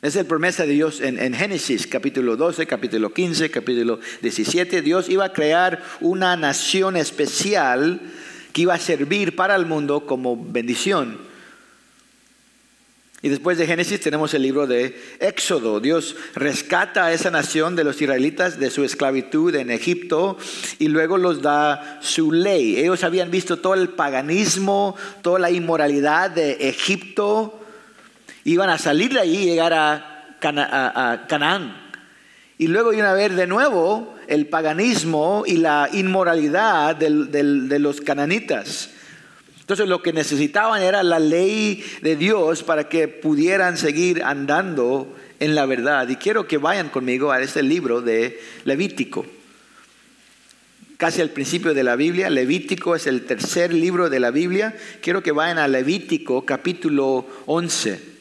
Es 0.00 0.14
la 0.14 0.22
promesa 0.22 0.64
de 0.64 0.74
Dios 0.74 1.00
en, 1.00 1.34
Génesis 1.34 1.88
capítulo 1.88 2.36
12, 2.36 2.68
capítulo 2.68 3.12
15, 3.12 3.50
capítulo 3.50 3.98
17. 4.22 4.80
Dios 4.80 5.08
iba 5.08 5.24
a 5.24 5.32
crear 5.32 5.82
una 6.00 6.36
nación 6.36 6.96
especial 6.96 8.00
que 8.52 8.62
iba 8.62 8.74
a 8.74 8.78
servir 8.78 9.34
para 9.34 9.56
el 9.56 9.66
mundo 9.66 10.06
como 10.06 10.36
bendición. 10.36 11.18
Y 13.22 13.28
después 13.28 13.58
de 13.58 13.66
Génesis 13.66 13.98
tenemos 13.98 14.32
el 14.34 14.42
libro 14.42 14.68
de 14.68 14.96
Éxodo. 15.18 15.80
Dios 15.80 16.14
rescata 16.36 17.06
a 17.06 17.12
esa 17.12 17.32
nación 17.32 17.74
de 17.74 17.82
los 17.82 18.00
israelitas 18.00 18.60
de 18.60 18.70
su 18.70 18.84
esclavitud 18.84 19.52
en 19.56 19.68
Egipto 19.72 20.38
y 20.78 20.86
luego 20.86 21.18
los 21.18 21.42
da 21.42 21.98
su 22.02 22.30
ley. 22.30 22.76
Ellos 22.76 23.02
habían 23.02 23.32
visto 23.32 23.56
todo 23.56 23.74
el 23.74 23.88
paganismo, 23.88 24.94
toda 25.22 25.40
la 25.40 25.50
inmoralidad 25.50 26.30
de 26.30 26.68
Egipto 26.68 27.64
iban 28.48 28.70
a 28.70 28.78
salir 28.78 29.12
de 29.12 29.20
allí 29.20 29.42
y 29.42 29.46
llegar 29.46 29.72
a, 29.74 30.14
Canaán. 30.40 31.76
Y 32.58 32.68
luego 32.68 32.92
iban 32.92 33.06
a 33.06 33.12
ver 33.12 33.34
de 33.34 33.46
nuevo 33.46 34.14
el 34.28 34.46
paganismo 34.46 35.44
y 35.46 35.56
la 35.56 35.88
inmoralidad 35.92 36.96
de 36.96 37.78
los 37.78 38.00
cananitas. 38.00 38.90
Entonces 39.60 39.86
lo 39.86 40.00
que 40.00 40.12
necesitaban 40.12 40.82
era 40.82 41.02
la 41.02 41.18
ley 41.18 41.84
de 42.00 42.16
Dios 42.16 42.62
para 42.62 42.88
que 42.88 43.06
pudieran 43.08 43.76
seguir 43.76 44.22
andando 44.24 45.14
en 45.40 45.54
la 45.54 45.66
verdad. 45.66 46.08
Y 46.08 46.16
quiero 46.16 46.46
que 46.46 46.56
vayan 46.56 46.88
conmigo 46.88 47.32
a 47.32 47.40
este 47.42 47.62
libro 47.62 48.00
de 48.00 48.40
Levítico. 48.64 49.26
Casi 50.96 51.20
al 51.20 51.30
principio 51.30 51.74
de 51.74 51.84
la 51.84 51.96
Biblia, 51.96 52.30
Levítico 52.30 52.96
es 52.96 53.06
el 53.06 53.24
tercer 53.26 53.72
libro 53.74 54.08
de 54.08 54.20
la 54.20 54.30
Biblia. 54.30 54.74
Quiero 55.02 55.22
que 55.22 55.32
vayan 55.32 55.58
a 55.58 55.68
Levítico 55.68 56.46
capítulo 56.46 57.26
11 57.46 58.17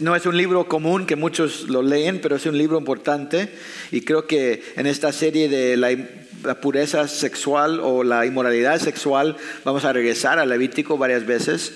no 0.00 0.14
es 0.14 0.26
un 0.26 0.36
libro 0.36 0.68
común 0.68 1.06
que 1.06 1.16
muchos 1.16 1.68
lo 1.68 1.82
leen, 1.82 2.20
pero 2.20 2.36
es 2.36 2.44
un 2.44 2.58
libro 2.58 2.78
importante 2.78 3.48
y 3.90 4.02
creo 4.02 4.26
que 4.26 4.62
en 4.76 4.86
esta 4.86 5.10
serie 5.12 5.48
de 5.48 5.76
la, 5.76 6.56
pureza 6.60 7.06
sexual 7.08 7.80
o 7.80 8.02
la 8.02 8.24
inmoralidad 8.24 8.78
sexual 8.78 9.36
vamos 9.64 9.84
a 9.84 9.92
regresar 9.92 10.38
a 10.38 10.46
Levítico 10.46 10.98
varias 10.98 11.26
veces. 11.26 11.74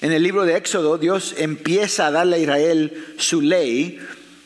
En 0.00 0.12
el 0.12 0.22
libro 0.22 0.44
de 0.44 0.56
Éxodo 0.56 0.98
Dios 0.98 1.34
empieza 1.38 2.06
a 2.06 2.10
darle 2.10 2.36
a 2.36 2.40
Israel 2.40 3.04
su 3.18 3.40
ley, 3.40 3.98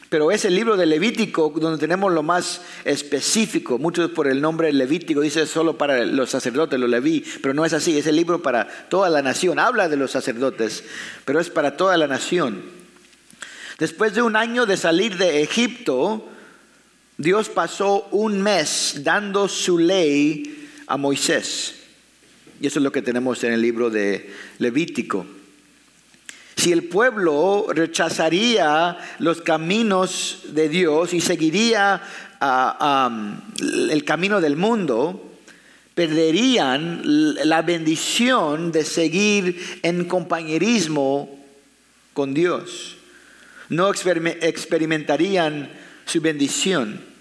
pero 0.09 0.31
es 0.31 0.45
el 0.45 0.55
libro 0.55 0.77
de 0.77 0.87
Levítico 0.87 1.53
donde 1.57 1.79
tenemos 1.79 2.13
lo 2.13 2.23
más 2.23 2.61
específico. 2.85 3.79
Muchos 3.79 4.11
por 4.11 4.29
el 4.29 4.41
nombre 4.41 4.73
Levítico 4.73 5.21
dice 5.21 5.47
solo 5.47 5.77
para 5.77 6.05
los 6.05 6.31
sacerdotes, 6.31 6.79
los 6.79 6.89
leví, 6.89 7.25
pero 7.43 7.55
no 7.55 7.65
es 7.65 7.73
así. 7.73 7.99
Es 7.99 8.07
el 8.07 8.17
libro 8.17 8.41
para 8.41 8.67
toda 8.89 9.11
la 9.11 9.23
nación. 9.23 9.59
Habla 9.59 9.89
de 9.89 9.97
los 9.97 10.13
sacerdotes, 10.13 10.85
pero 11.25 11.41
es 11.41 11.51
para 11.51 11.77
toda 11.77 11.97
la 11.97 12.07
nación. 12.07 12.63
Después 13.79 14.15
de 14.15 14.23
un 14.23 14.37
año 14.37 14.65
de 14.65 14.77
salir 14.77 15.17
de 15.17 15.43
Egipto, 15.43 16.29
Dios 17.19 17.49
pasó 17.49 18.07
un 18.13 18.43
mes 18.43 19.01
dando 19.03 19.49
su 19.49 19.79
ley 19.79 20.69
a 20.87 20.97
Moisés. 20.97 21.75
Y 22.61 22.69
eso 22.69 22.79
es 22.79 22.83
lo 22.83 22.93
que 22.93 23.03
tenemos 23.03 23.43
en 23.45 23.53
el 23.53 23.61
libro 23.61 23.91
de 23.91 24.33
Levítico 24.59 25.27
si 26.57 26.73
el 26.73 26.85
pueblo 26.85 27.67
rechazaría 27.69 28.97
los 29.19 29.43
caminos 29.43 30.45
de 30.49 30.69
Dios 30.69 31.13
y 31.13 31.21
seguiría 31.21 32.03
el 33.91 34.05
camino 34.05 34.41
del 34.41 34.57
mundo, 34.57 35.33
perderían 35.95 37.03
la 37.05 37.63
bendición 37.63 38.73
de 38.73 38.85
seguir 38.85 39.81
en 39.83 40.07
compañerismo 40.07 41.39
con 42.13 42.35
Dios. 42.35 42.97
No 43.69 43.91
experimentarían 43.91 45.71
su 46.05 46.21
bendición. 46.21 47.15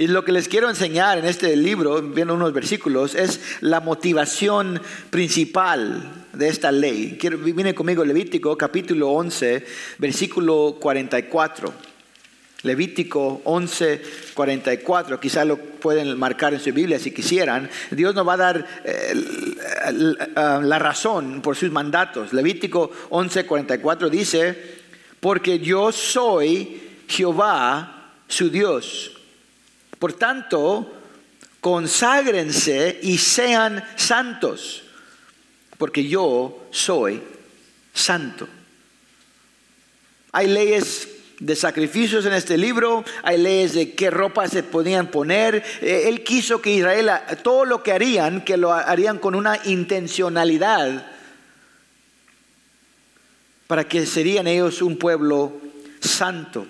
Y 0.00 0.06
lo 0.06 0.24
que 0.24 0.32
les 0.32 0.48
quiero 0.48 0.70
enseñar 0.70 1.18
en 1.18 1.26
este 1.26 1.54
libro, 1.54 2.00
viendo 2.00 2.32
unos 2.32 2.54
versículos, 2.54 3.14
es 3.14 3.38
la 3.60 3.80
motivación 3.80 4.80
principal 5.10 6.24
de 6.32 6.48
esta 6.48 6.72
ley. 6.72 7.18
Quiero, 7.20 7.36
viene 7.36 7.74
conmigo 7.74 8.02
Levítico 8.02 8.56
capítulo 8.56 9.10
11, 9.10 9.62
versículo 9.98 10.78
44. 10.80 11.74
Levítico 12.62 13.42
11, 13.44 14.02
44, 14.32 15.20
quizás 15.20 15.46
lo 15.46 15.58
pueden 15.58 16.18
marcar 16.18 16.54
en 16.54 16.60
su 16.60 16.72
Biblia 16.72 16.98
si 16.98 17.10
quisieran. 17.10 17.68
Dios 17.90 18.14
nos 18.14 18.26
va 18.26 18.32
a 18.32 18.36
dar 18.38 18.66
eh, 18.82 19.14
la 20.62 20.78
razón 20.78 21.42
por 21.42 21.56
sus 21.56 21.70
mandatos. 21.70 22.32
Levítico 22.32 22.90
11, 23.10 23.44
44 23.44 24.08
dice, 24.08 24.78
porque 25.20 25.58
yo 25.58 25.92
soy 25.92 26.80
Jehová 27.06 28.14
su 28.26 28.48
Dios 28.48 29.18
por 30.00 30.14
tanto, 30.14 30.90
conságrense 31.60 32.98
y 33.02 33.18
sean 33.18 33.84
santos, 33.96 34.82
porque 35.76 36.08
yo 36.08 36.66
soy 36.70 37.22
santo. 37.92 38.48
Hay 40.32 40.48
leyes 40.48 41.06
de 41.38 41.54
sacrificios 41.54 42.24
en 42.24 42.32
este 42.32 42.56
libro, 42.56 43.04
hay 43.22 43.36
leyes 43.36 43.74
de 43.74 43.92
qué 43.92 44.10
ropa 44.10 44.48
se 44.48 44.62
podían 44.62 45.08
poner. 45.08 45.62
Eh, 45.82 46.04
él 46.06 46.24
quiso 46.24 46.62
que 46.62 46.72
Israel, 46.72 47.10
todo 47.42 47.66
lo 47.66 47.82
que 47.82 47.92
harían, 47.92 48.42
que 48.42 48.56
lo 48.56 48.72
harían 48.72 49.18
con 49.18 49.34
una 49.34 49.60
intencionalidad, 49.66 51.12
para 53.66 53.86
que 53.86 54.06
serían 54.06 54.46
ellos 54.46 54.80
un 54.80 54.96
pueblo 54.96 55.60
santo. 56.00 56.66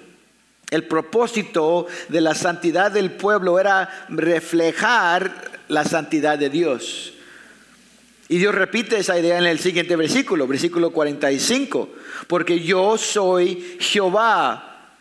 El 0.71 0.85
propósito 0.85 1.87
de 2.09 2.21
la 2.21 2.35
santidad 2.35 2.93
del 2.93 3.11
pueblo 3.11 3.59
era 3.59 4.07
reflejar 4.09 5.51
la 5.69 5.85
santidad 5.85 6.39
de 6.39 6.51
Dios. 6.51 7.13
Y 8.29 8.39
Dios 8.39 8.55
repite 8.55 8.97
esa 8.97 9.19
idea 9.19 9.39
en 9.39 9.47
el 9.47 9.59
siguiente 9.59 9.97
versículo, 9.97 10.47
versículo 10.47 10.93
45, 10.93 11.89
porque 12.29 12.61
yo 12.61 12.97
soy 12.97 13.77
Jehová, 13.81 14.95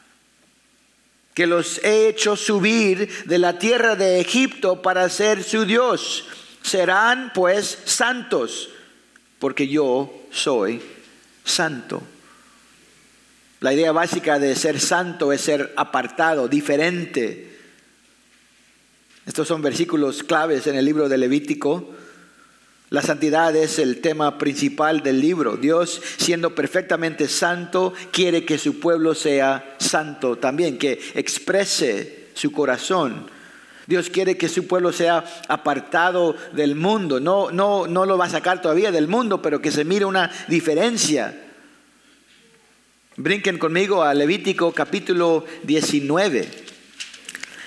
que 1.35 1.45
los 1.45 1.77
he 1.83 2.07
hecho 2.07 2.35
subir 2.35 3.25
de 3.25 3.37
la 3.37 3.59
tierra 3.59 3.95
de 3.95 4.19
Egipto 4.19 4.81
para 4.81 5.07
ser 5.09 5.43
su 5.43 5.65
Dios. 5.65 6.25
serán 6.63 7.31
pues 7.33 7.77
santos, 7.85 8.69
porque 9.37 9.67
yo 9.67 10.11
soy 10.31 10.81
santo. 11.45 12.01
La 13.61 13.73
idea 13.73 13.91
básica 13.91 14.39
de 14.39 14.55
ser 14.55 14.79
santo 14.79 15.33
es 15.33 15.41
ser 15.41 15.73
apartado, 15.75 16.47
diferente. 16.47 17.57
Estos 19.25 19.49
son 19.49 19.61
versículos 19.61 20.23
claves 20.23 20.65
en 20.67 20.75
el 20.75 20.85
libro 20.85 21.09
de 21.09 21.17
Levítico. 21.17 21.89
La 22.89 23.01
santidad 23.01 23.53
es 23.55 23.77
el 23.77 23.99
tema 23.99 24.37
principal 24.37 25.03
del 25.03 25.19
libro. 25.19 25.57
Dios, 25.57 26.01
siendo 26.17 26.55
perfectamente 26.55 27.27
santo, 27.27 27.93
quiere 28.11 28.45
que 28.45 28.57
su 28.57 28.79
pueblo 28.79 29.13
sea 29.13 29.75
santo 29.77 30.37
también, 30.37 30.77
que 30.77 30.99
exprese 31.13 32.29
su 32.35 32.53
corazón. 32.53 33.27
Dios 33.85 34.09
quiere 34.09 34.37
que 34.37 34.47
su 34.47 34.67
pueblo 34.67 34.93
sea 34.93 35.25
apartado 35.49 36.35
del 36.53 36.75
mundo. 36.75 37.19
No, 37.19 37.51
no, 37.51 37.87
no 37.87 38.05
lo 38.05 38.17
va 38.17 38.25
a 38.25 38.29
sacar 38.29 38.61
todavía 38.61 38.91
del 38.91 39.09
mundo, 39.09 39.41
pero 39.41 39.61
que 39.61 39.71
se 39.71 39.83
mire 39.83 40.05
una 40.05 40.31
diferencia. 40.47 41.48
Brinquen 43.21 43.57
conmigo 43.57 44.01
a 44.01 44.13
Levítico 44.13 44.71
capítulo 44.71 45.43
19. 45.63 46.47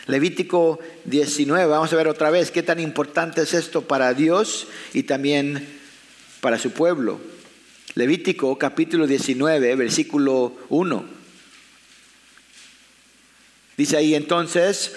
Levítico 0.06 0.78
19, 1.04 1.66
vamos 1.66 1.92
a 1.92 1.96
ver 1.96 2.08
otra 2.08 2.30
vez 2.30 2.50
qué 2.50 2.62
tan 2.62 2.80
importante 2.80 3.42
es 3.42 3.52
esto 3.52 3.82
para 3.82 4.14
Dios 4.14 4.66
y 4.94 5.02
también 5.02 5.78
para 6.40 6.58
su 6.58 6.70
pueblo. 6.70 7.20
Levítico 7.96 8.56
capítulo 8.56 9.06
19, 9.06 9.76
versículo 9.76 10.56
1. 10.70 11.04
Dice 13.76 13.98
ahí 13.98 14.14
entonces, 14.14 14.90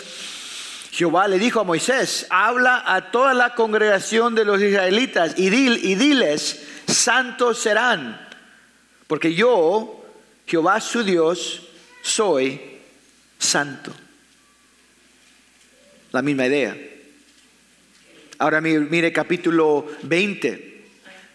Jehová 0.92 1.28
le 1.28 1.38
dijo 1.38 1.60
a 1.60 1.66
Moisés, 1.66 2.28
habla 2.30 2.82
a 2.96 3.12
toda 3.12 3.34
la 3.34 3.56
congregación 3.56 4.36
de 4.36 4.46
los 4.46 4.62
israelitas 4.62 5.38
y, 5.38 5.50
diles, 5.50 6.62
santos 6.88 7.60
serán, 7.60 8.26
porque 9.08 9.34
yo 9.34 10.04
Jehová 10.46 10.80
su 10.80 11.04
Dios, 11.04 11.64
soy 12.02 12.62
santo. 13.40 13.92
La 16.12 16.22
misma 16.22 16.46
idea. 16.46 16.78
Ahora 18.38 18.62
mire 18.62 19.12
capítulo 19.12 19.88
20. 20.04 20.76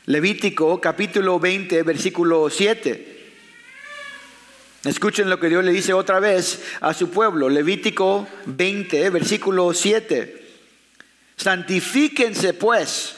Levítico 0.07 0.81
capítulo 0.81 1.41
20, 1.41 1.83
versículo 1.83 2.49
7. 2.49 3.19
Escuchen 4.85 5.29
lo 5.29 5.39
que 5.39 5.49
Dios 5.49 5.65
le 5.65 5.73
dice 5.73 5.93
otra 5.93 6.21
vez 6.21 6.63
a 6.81 6.95
su 6.95 7.11
pueblo. 7.11 7.49
Levítico 7.49 8.29
20, 8.47 9.11
versículo 9.11 9.75
7. 9.75 10.49
Santifíquense 11.37 12.55
pues 12.55 13.17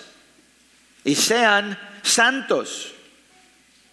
y 1.04 1.14
sean 1.14 1.78
santos, 2.02 2.94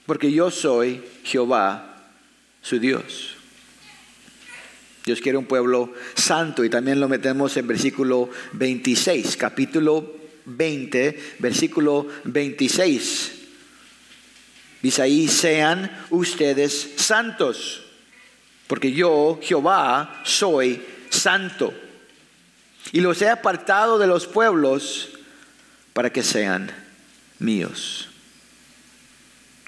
porque 0.05 0.31
yo 0.31 0.49
soy 0.49 1.03
Jehová 1.23 1.88
su 2.61 2.79
Dios. 2.79 3.35
Dios 5.05 5.21
quiere 5.21 5.37
un 5.37 5.45
pueblo 5.45 5.93
santo 6.13 6.63
y 6.63 6.69
también 6.69 6.99
lo 6.99 7.09
metemos 7.09 7.55
en 7.57 7.67
versículo 7.67 8.29
26, 8.53 9.37
capítulo 9.37 10.15
20, 10.45 11.35
versículo 11.39 12.07
26. 12.25 13.31
Dice 14.81 15.01
ahí, 15.01 15.27
sean 15.27 16.05
ustedes 16.09 16.91
santos, 16.97 17.83
porque 18.67 18.91
yo, 18.91 19.39
Jehová, 19.41 20.21
soy 20.23 20.81
santo. 21.09 21.73
Y 22.91 23.01
los 23.01 23.21
he 23.21 23.29
apartado 23.29 23.97
de 23.97 24.07
los 24.07 24.27
pueblos 24.27 25.09
para 25.93 26.11
que 26.11 26.23
sean 26.23 26.71
míos 27.39 28.08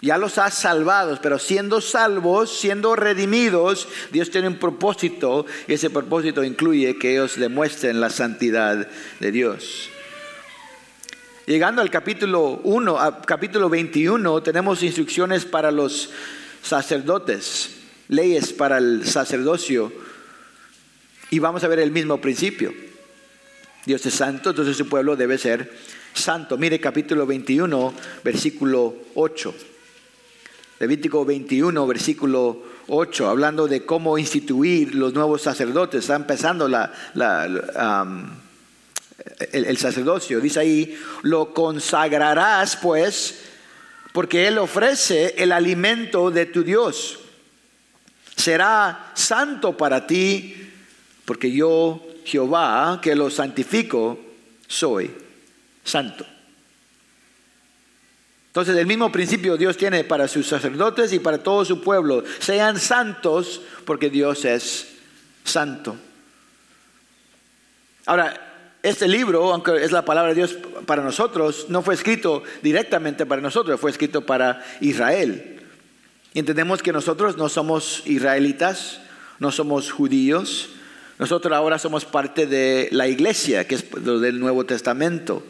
ya 0.02 0.18
los 0.18 0.40
ha 0.40 0.50
salvados, 0.50 1.20
pero 1.20 1.38
siendo 1.38 1.80
salvos, 1.80 2.58
siendo 2.60 2.96
redimidos, 2.96 3.88
Dios 4.12 4.32
tiene 4.32 4.48
un 4.48 4.58
propósito 4.58 5.46
y 5.68 5.74
ese 5.74 5.92
propósito 5.92 6.44
incluye 6.44 6.98
que 6.98 7.12
ellos 7.12 7.38
demuestren 7.38 8.02
la 8.02 8.10
santidad 8.10 8.88
de 9.20 9.32
Dios. 9.32 9.90
Llegando 11.46 11.84
al 11.84 11.92
capítulo 11.92 12.62
1, 12.64 13.00
a 13.00 13.22
capítulo 13.22 13.70
21, 13.70 14.42
tenemos 14.42 14.82
instrucciones 14.82 15.46
para 15.46 15.70
los 15.70 16.10
sacerdotes, 16.64 17.72
leyes 18.08 18.54
para 18.54 18.80
el 18.80 19.06
sacerdocio 19.08 19.92
y 21.30 21.40
vamos 21.40 21.64
a 21.64 21.68
ver 21.68 21.80
el 21.80 21.92
mismo 21.92 22.20
principio. 22.20 22.74
Dios 23.86 24.04
es 24.06 24.16
santo, 24.16 24.50
entonces 24.50 24.78
su 24.78 24.88
pueblo 24.88 25.16
debe 25.16 25.38
ser 25.38 25.72
santo. 26.14 26.58
Mire 26.58 26.80
capítulo 26.80 27.26
21, 27.26 27.94
versículo 28.24 28.96
8. 29.16 29.71
Levítico 30.82 31.24
21, 31.24 31.86
versículo 31.86 32.64
8, 32.88 33.30
hablando 33.30 33.68
de 33.68 33.86
cómo 33.86 34.18
instituir 34.18 34.96
los 34.96 35.14
nuevos 35.14 35.44
sacerdotes. 35.44 36.00
Está 36.00 36.16
empezando 36.16 36.66
el 39.52 39.78
sacerdocio. 39.78 40.42
Dice 40.42 40.60
ahí, 40.60 41.00
lo 41.22 41.54
consagrarás 41.54 42.78
pues, 42.78 43.44
porque 44.12 44.48
Él 44.48 44.58
ofrece 44.58 45.36
el 45.38 45.52
alimento 45.52 46.32
de 46.32 46.48
tu 46.48 46.64
Dios. 46.64 47.20
Será 48.36 49.12
santo 49.14 49.78
para 49.78 50.08
ti, 50.08 50.68
porque 51.26 51.52
yo, 51.52 52.02
Jehová, 52.26 53.00
que 53.04 53.16
lo 53.16 53.30
santifico, 53.30 54.20
soy 54.68 55.12
santo. 55.84 56.26
Entonces 58.52 58.76
el 58.76 58.86
mismo 58.86 59.10
principio 59.14 59.56
Dios 59.56 59.78
tiene 59.78 60.04
para 60.04 60.28
sus 60.28 60.46
sacerdotes 60.46 61.14
y 61.14 61.20
para 61.20 61.38
todo 61.38 61.64
su 61.64 61.80
pueblo. 61.80 62.26
Sean 62.40 62.78
santos 62.78 63.62
porque 63.86 64.10
Dios 64.10 64.44
es 64.44 64.90
santo. 65.46 65.96
Ahora, 68.06 68.78
este 68.84 69.08
libro, 69.08 69.54
aunque 69.54 69.82
es 69.82 69.94
la 69.94 70.04
palabra 70.04 70.34
de 70.34 70.36
Dios 70.36 70.58
para 70.86 71.02
nosotros, 71.02 71.68
no 71.70 71.82
fue 71.82 71.94
escrito 71.94 72.44
directamente 72.62 73.26
para 73.26 73.42
nosotros, 73.42 73.80
fue 73.80 73.90
escrito 73.90 74.26
para 74.26 74.62
Israel. 74.82 75.62
Y 76.34 76.40
entendemos 76.40 76.84
que 76.84 76.92
nosotros 76.92 77.38
no 77.38 77.48
somos 77.48 78.04
israelitas, 78.06 79.00
no 79.40 79.54
somos 79.54 79.92
judíos, 79.92 80.72
nosotros 81.20 81.54
ahora 81.56 81.80
somos 81.80 82.04
parte 82.04 82.48
de 82.48 82.90
la 82.92 83.08
iglesia, 83.08 83.66
que 83.66 83.76
es 83.76 83.86
del 84.04 84.42
Nuevo 84.42 84.66
Testamento. 84.66 85.42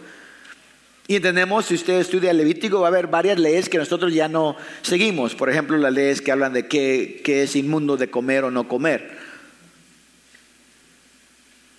Y 1.08 1.16
entendemos, 1.16 1.66
si 1.66 1.76
usted 1.76 2.00
estudia 2.00 2.32
Levítico, 2.32 2.80
va 2.80 2.88
a 2.88 2.90
haber 2.90 3.08
varias 3.08 3.40
leyes 3.40 3.70
que 3.70 3.78
nosotros 3.78 4.14
ya 4.14 4.28
no 4.28 4.56
seguimos. 4.82 5.36
Por 5.36 5.50
ejemplo, 5.50 5.78
las 5.78 5.94
leyes 5.94 6.22
que 6.22 6.32
hablan 6.32 6.54
de 6.54 6.68
qué, 6.68 7.22
es 7.26 7.56
inmundo 7.56 7.98
de 7.98 8.10
comer 8.10 8.44
o 8.44 8.52
no 8.52 8.68
comer. 8.68 9.20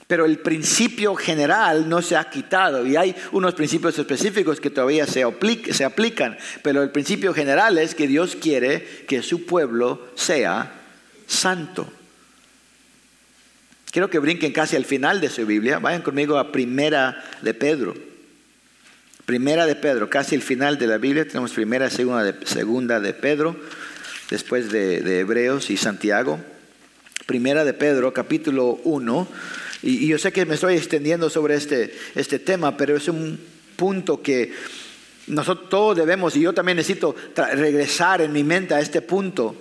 Pero 0.06 0.26
el 0.26 0.40
principio 0.40 1.14
general 1.14 1.88
no 1.88 2.02
se 2.02 2.16
ha 2.16 2.24
quitado 2.24 2.87
y 2.87 2.96
hay 2.96 3.16
unos 3.30 3.54
principios 3.54 3.98
específicos 3.98 4.61
que 4.61 4.68
todavía 4.68 5.06
se, 5.06 5.24
se 5.70 5.85
aplican. 5.85 6.37
Pero 6.62 6.82
el 6.82 6.90
principio 6.90 7.32
general 7.32 7.78
es 7.78 7.94
que 7.94 8.06
Dios 8.06 8.37
quiere 8.37 9.04
que 9.08 9.22
su 9.22 9.46
pueblo 9.46 10.08
sea 10.14 10.72
santo. 11.26 11.90
Quiero 13.90 14.11
que 14.11 14.18
brinquen 14.18 14.52
casi 14.52 14.76
al 14.76 14.85
final 14.85 15.20
de 15.20 15.30
su 15.30 15.46
Biblia. 15.46 15.78
Vayan 15.78 16.02
conmigo 16.02 16.37
a 16.37 16.52
Primera 16.52 17.24
de 17.40 17.54
Pedro. 17.54 18.12
Primera 19.26 19.66
de 19.66 19.76
Pedro, 19.76 20.11
casi 20.11 20.35
el 20.35 20.42
final 20.42 20.78
de 20.78 20.88
la 20.88 20.98
Biblia, 20.98 21.26
tenemos 21.26 21.52
primera, 21.52 21.88
segunda 21.90 22.24
de, 22.24 22.44
segunda 22.44 22.98
de 22.98 23.14
Pedro, 23.14 23.54
después 24.30 24.72
de, 24.72 25.20
Hebreos 25.20 25.70
y 25.70 25.76
Santiago. 25.76 26.40
Primera 27.26 27.64
de 27.64 27.72
Pedro, 27.72 28.12
capítulo 28.12 28.80
1. 28.82 29.28
Y, 29.85 30.08
yo 30.08 30.18
sé 30.18 30.32
que 30.32 30.44
me 30.44 30.56
estoy 30.56 30.74
extendiendo 30.74 31.30
sobre 31.30 31.54
este, 31.54 31.96
este 32.16 32.40
tema, 32.40 32.76
pero 32.76 32.96
es 32.96 33.06
un 33.06 33.38
punto 33.76 34.20
que 34.20 34.52
nosotros 35.28 35.68
todos 35.68 35.96
debemos, 35.98 36.35
y 36.35 36.40
yo 36.40 36.52
también 36.52 36.76
necesito 36.76 37.14
regresar 37.54 38.22
en 38.22 38.32
mi 38.32 38.42
mente 38.42 38.74
a 38.74 38.80
este 38.80 39.02
punto. 39.02 39.54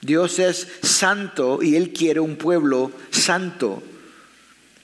Dios 0.00 0.40
es 0.40 0.66
santo 0.82 1.62
y 1.62 1.76
Él 1.76 1.92
quiere 1.92 2.18
un 2.18 2.34
pueblo 2.34 2.90
santo. 3.10 3.80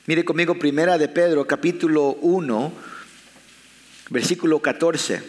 Mire 0.07 0.25
conmigo, 0.25 0.57
primera 0.57 0.99
de 0.99 1.09
Pedro, 1.09 1.49
capítulo 1.49 2.11
1 2.21 3.00
versículo 4.11 4.61
14. 4.61 5.23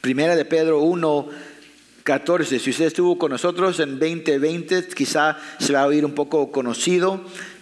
Primera 0.00 0.36
de 0.36 0.44
Pedro 0.44 0.80
1, 0.80 1.28
14. 2.04 2.58
Si 2.58 2.70
usted 2.70 2.86
estuvo 2.86 3.18
con 3.18 3.32
nosotros 3.32 3.80
en 3.80 3.98
2020, 3.98 4.88
quizá 4.88 5.38
se 5.58 5.72
va 5.72 5.82
a 5.82 5.86
oír 5.86 6.04
un 6.04 6.14
poco 6.14 6.52
conocido. 6.52 7.20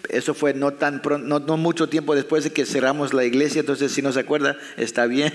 Eso 0.08 0.34
fue 0.34 0.54
no, 0.54 0.72
tan, 0.72 1.02
no, 1.24 1.38
no 1.38 1.56
mucho 1.56 1.88
tiempo 1.88 2.14
después 2.14 2.44
de 2.44 2.52
que 2.52 2.66
cerramos 2.66 3.12
la 3.12 3.24
iglesia, 3.24 3.60
entonces 3.60 3.92
si 3.92 4.00
no 4.02 4.12
se 4.12 4.20
acuerda, 4.20 4.56
está 4.76 5.06
bien. 5.06 5.32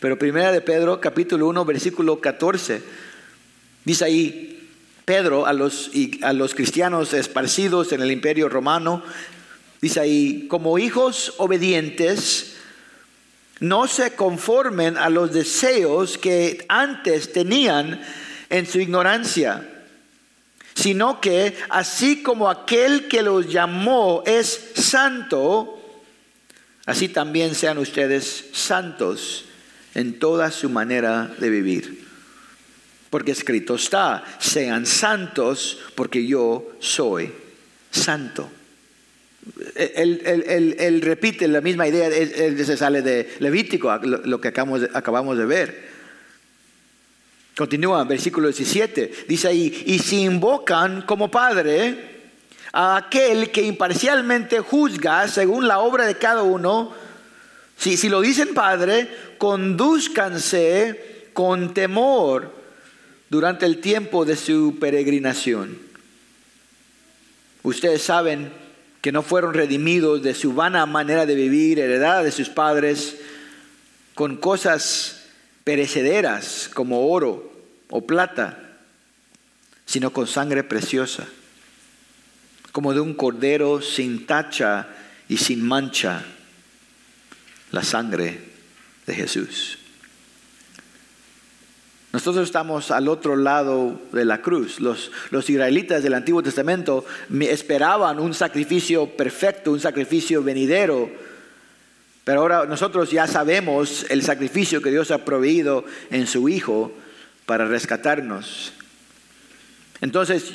Pero 0.00 0.18
Primera 0.18 0.52
de 0.52 0.60
Pedro, 0.60 1.00
capítulo 1.00 1.46
1, 1.48 1.64
versículo 1.64 2.20
14, 2.20 2.82
dice 3.84 4.04
ahí, 4.04 4.68
Pedro 5.04 5.46
a 5.46 5.52
los, 5.52 5.90
a 6.22 6.32
los 6.32 6.54
cristianos 6.54 7.14
esparcidos 7.14 7.92
en 7.92 8.02
el 8.02 8.10
imperio 8.10 8.48
romano, 8.48 9.04
dice 9.80 10.00
ahí, 10.00 10.46
como 10.48 10.78
hijos 10.78 11.34
obedientes, 11.38 12.57
No 13.60 13.88
se 13.88 14.14
conformen 14.14 14.96
a 14.96 15.08
los 15.10 15.32
deseos 15.32 16.18
que 16.18 16.64
antes 16.68 17.32
tenían 17.32 18.00
en 18.50 18.66
su 18.66 18.78
ignorancia, 18.80 19.68
sino 20.74 21.20
que 21.20 21.56
así 21.68 22.22
como 22.22 22.48
aquel 22.48 23.08
que 23.08 23.22
los 23.22 23.48
llamó 23.48 24.22
es 24.26 24.70
santo, 24.74 26.02
así 26.86 27.08
también 27.08 27.54
sean 27.54 27.78
ustedes 27.78 28.46
santos 28.52 29.44
en 29.94 30.20
toda 30.20 30.52
su 30.52 30.70
manera 30.70 31.34
de 31.38 31.50
vivir. 31.50 32.06
Porque 33.10 33.32
escrito 33.32 33.74
está, 33.74 34.22
sean 34.38 34.86
santos 34.86 35.78
porque 35.96 36.26
yo 36.26 36.64
soy 36.78 37.32
santo. 37.90 38.48
Él, 39.74 41.00
repite 41.02 41.48
la 41.48 41.60
misma 41.60 41.88
idea, 41.88 42.08
él, 42.08 42.64
se 42.64 42.76
sale 42.76 43.02
de 43.02 43.28
Levítico, 43.38 43.96
lo, 43.98 44.40
que 44.40 44.48
acabamos 44.48 44.82
acabamos 44.92 45.38
de 45.38 45.46
ver. 45.46 45.88
Continúa, 47.56 48.04
versículo 48.04 48.48
17, 48.48 49.26
dice 49.26 49.48
ahí, 49.48 49.82
y 49.86 49.98
si 49.98 50.22
invocan 50.22 51.02
como 51.02 51.30
Padre 51.30 52.18
a 52.72 52.96
aquel 52.96 53.50
que 53.50 53.62
imparcialmente 53.62 54.60
juzga 54.60 55.26
según 55.26 55.66
la 55.66 55.80
obra 55.80 56.06
de 56.06 56.16
cada 56.16 56.42
uno, 56.42 56.94
si, 57.76 57.96
si 57.96 58.08
lo 58.08 58.20
dicen 58.20 58.54
Padre, 58.54 59.08
conduzcanse 59.38 61.30
con 61.32 61.74
temor 61.74 62.52
durante 63.28 63.66
el 63.66 63.80
tiempo 63.80 64.24
de 64.24 64.36
su 64.36 64.76
peregrinación. 64.78 65.78
Ustedes 67.62 68.02
saben 68.02 68.50
que 69.00 69.12
no 69.12 69.22
fueron 69.22 69.54
redimidos 69.54 70.22
de 70.22 70.34
su 70.34 70.54
vana 70.54 70.84
manera 70.86 71.26
de 71.26 71.34
vivir, 71.34 71.78
heredada 71.78 72.22
de 72.22 72.32
sus 72.32 72.48
padres, 72.48 73.16
con 74.14 74.36
cosas 74.36 75.26
perecederas 75.64 76.68
como 76.72 77.08
oro 77.08 77.52
o 77.90 78.06
plata, 78.06 78.78
sino 79.86 80.12
con 80.12 80.26
sangre 80.26 80.64
preciosa, 80.64 81.26
como 82.72 82.92
de 82.92 83.00
un 83.00 83.14
cordero 83.14 83.80
sin 83.80 84.26
tacha 84.26 84.88
y 85.28 85.36
sin 85.36 85.66
mancha, 85.66 86.24
la 87.70 87.82
sangre 87.82 88.40
de 89.06 89.14
Jesús. 89.14 89.77
Nosotros 92.12 92.46
estamos 92.46 92.90
al 92.90 93.06
otro 93.06 93.36
lado 93.36 94.00
de 94.12 94.24
la 94.24 94.40
cruz. 94.40 94.80
Los, 94.80 95.10
los, 95.30 95.48
israelitas 95.50 96.02
del 96.02 96.14
Antiguo 96.14 96.42
Testamento 96.42 97.04
esperaban 97.40 98.18
un 98.18 98.32
sacrificio 98.32 99.06
perfecto, 99.14 99.72
un 99.72 99.80
sacrificio 99.80 100.42
venidero. 100.42 101.10
Pero 102.24 102.40
ahora 102.40 102.64
nosotros 102.64 103.10
ya 103.10 103.26
sabemos 103.26 104.06
el 104.08 104.22
sacrificio 104.22 104.80
que 104.80 104.90
Dios 104.90 105.10
ha 105.10 105.24
proveído 105.24 105.84
en 106.10 106.26
su 106.26 106.48
Hijo 106.48 106.92
para 107.44 107.66
rescatarnos. 107.66 108.72
Entonces, 110.00 110.54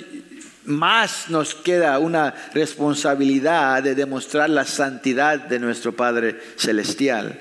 más 0.66 1.30
nos 1.30 1.54
queda 1.54 2.00
una 2.00 2.34
responsabilidad 2.54 3.84
de 3.84 3.96
demostrar 3.96 4.50
la 4.50 4.66
santidad 4.66 5.40
de 5.40 5.60
nuestro 5.60 5.94
Padre 5.94 6.40
Celestial. 6.56 7.40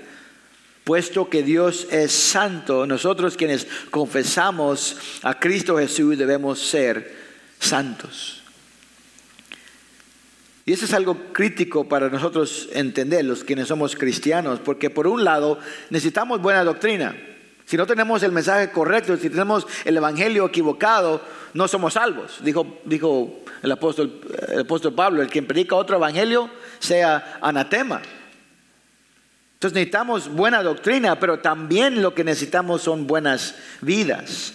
Puesto 0.85 1.29
que 1.31 1.43
Dios 1.43 1.87
es 1.91 2.13
santo, 2.13 2.87
nosotros 2.87 3.37
quienes 3.37 3.69
confesamos 3.91 4.97
a 5.23 5.39
Cristo 5.39 5.79
Jesús 5.79 6.19
debemos 6.19 6.59
ser 6.59 7.15
santos. 7.61 8.43
Y 10.65 10.73
eso 10.73 10.85
es 10.85 10.93
algo 10.93 11.33
crítico 11.33 11.89
para 11.89 12.09
nosotros 12.09 12.69
entender, 12.73 13.25
los 13.25 13.45
quienes 13.45 13.69
somos 13.69 13.97
cristianos, 13.97 14.61
porque 14.61 14.91
por 14.91 15.07
un 15.07 15.25
lado 15.25 15.59
necesitamos 15.91 16.41
buena 16.41 16.65
doctrina. 16.65 17.17
Si 17.65 17.77
no 17.77 17.87
tenemos 17.87 18.23
el 18.23 18.33
mensaje 18.33 18.71
correcto, 18.71 19.17
si 19.17 19.31
tenemos 19.31 19.67
el 19.85 19.97
evangelio 19.97 20.47
equivocado, 20.47 21.21
no 21.55 21.69
somos 21.69 21.95
salvos. 21.95 22.39
Dijo, 22.43 22.81
dijo 22.85 23.41
el, 23.63 23.73
apóstol, 23.73 24.21
el 24.49 24.61
apóstol 24.61 24.95
Pablo, 24.95 25.23
el 25.23 25.29
quien 25.29 25.47
predica 25.47 25.77
otro 25.77 25.97
evangelio 25.97 26.51
sea 26.79 27.39
anatema. 27.41 28.03
Entonces 29.63 29.77
necesitamos 29.77 30.29
buena 30.29 30.61
doctrina, 30.61 31.21
pero 31.21 31.39
también 31.39 32.03
lo 32.03 32.17
que 32.17 32.25
necesitamos 32.25 32.83
son 32.83 33.07
buenas 33.07 33.55
vidas. 33.81 34.55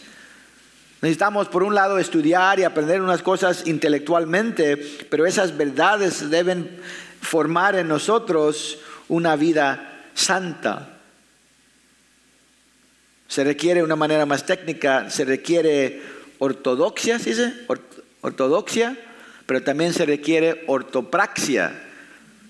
Necesitamos, 1.02 1.48
por 1.48 1.63
un 1.63 1.74
lado, 1.74 1.98
estudiar 1.98 2.60
y 2.60 2.65
aprender 2.65 3.02
unas 3.02 3.22
cosas 3.22 3.67
intelectualmente, 3.67 4.76
pero 5.10 5.26
esas 5.26 5.56
verdades 5.56 6.30
deben 6.30 6.82
formar 7.22 7.76
en 7.78 7.88
nosotros 7.88 8.80
una 9.08 9.38
vida 9.38 10.04
santa. 10.13 10.98
Se 13.30 13.46
requiere 13.46 13.84
una 13.84 13.96
manera 13.96 14.26
más 14.26 14.46
técnica, 14.46 15.10
se 15.10 15.24
requiere 15.24 16.02
ortodoxia, 16.39 17.17
¿sí 17.17 17.30
dice? 17.30 17.54
Ortodoxia, 18.20 18.98
pero 19.46 19.63
también 19.63 19.93
se 19.93 20.06
requiere 20.06 20.65
ortopraxia. 20.67 21.82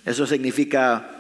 Eso 0.05 0.25
significa 0.25 1.16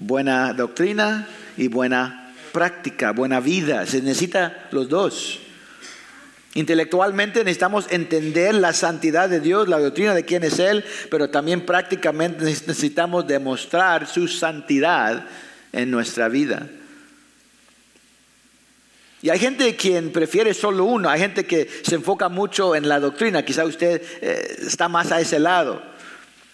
buena 0.00 0.54
doctrina 0.54 1.28
y 1.56 1.68
buena 1.68 2.32
práctica, 2.52 3.12
buena 3.12 3.38
vida. 3.38 3.86
Se 3.86 4.02
necesita 4.02 4.68
los 4.72 4.88
dos. 4.88 5.38
Intelectualmente 6.54 7.44
necesitamos 7.44 7.86
entender 7.90 8.54
la 8.56 8.72
santidad 8.72 9.28
de 9.28 9.38
Dios, 9.38 9.68
la 9.68 9.78
doctrina 9.78 10.14
de 10.14 10.24
quién 10.24 10.42
es 10.42 10.58
Él, 10.58 10.84
pero 11.10 11.30
también 11.30 11.64
prácticamente 11.64 12.44
necesitamos 12.44 13.26
demostrar 13.28 14.08
su 14.08 14.26
santidad 14.26 15.26
en 15.72 15.90
nuestra 15.92 16.28
vida. 16.28 16.66
Y 19.22 19.28
hay 19.28 19.38
gente 19.38 19.76
quien 19.76 20.12
prefiere 20.12 20.54
solo 20.54 20.86
uno, 20.86 21.10
hay 21.10 21.20
gente 21.20 21.44
que 21.44 21.68
se 21.82 21.96
enfoca 21.96 22.28
mucho 22.30 22.74
en 22.74 22.88
la 22.88 22.98
doctrina, 22.98 23.44
quizá 23.44 23.64
usted 23.66 24.02
eh, 24.22 24.56
está 24.66 24.88
más 24.88 25.12
a 25.12 25.20
ese 25.20 25.38
lado. 25.38 25.90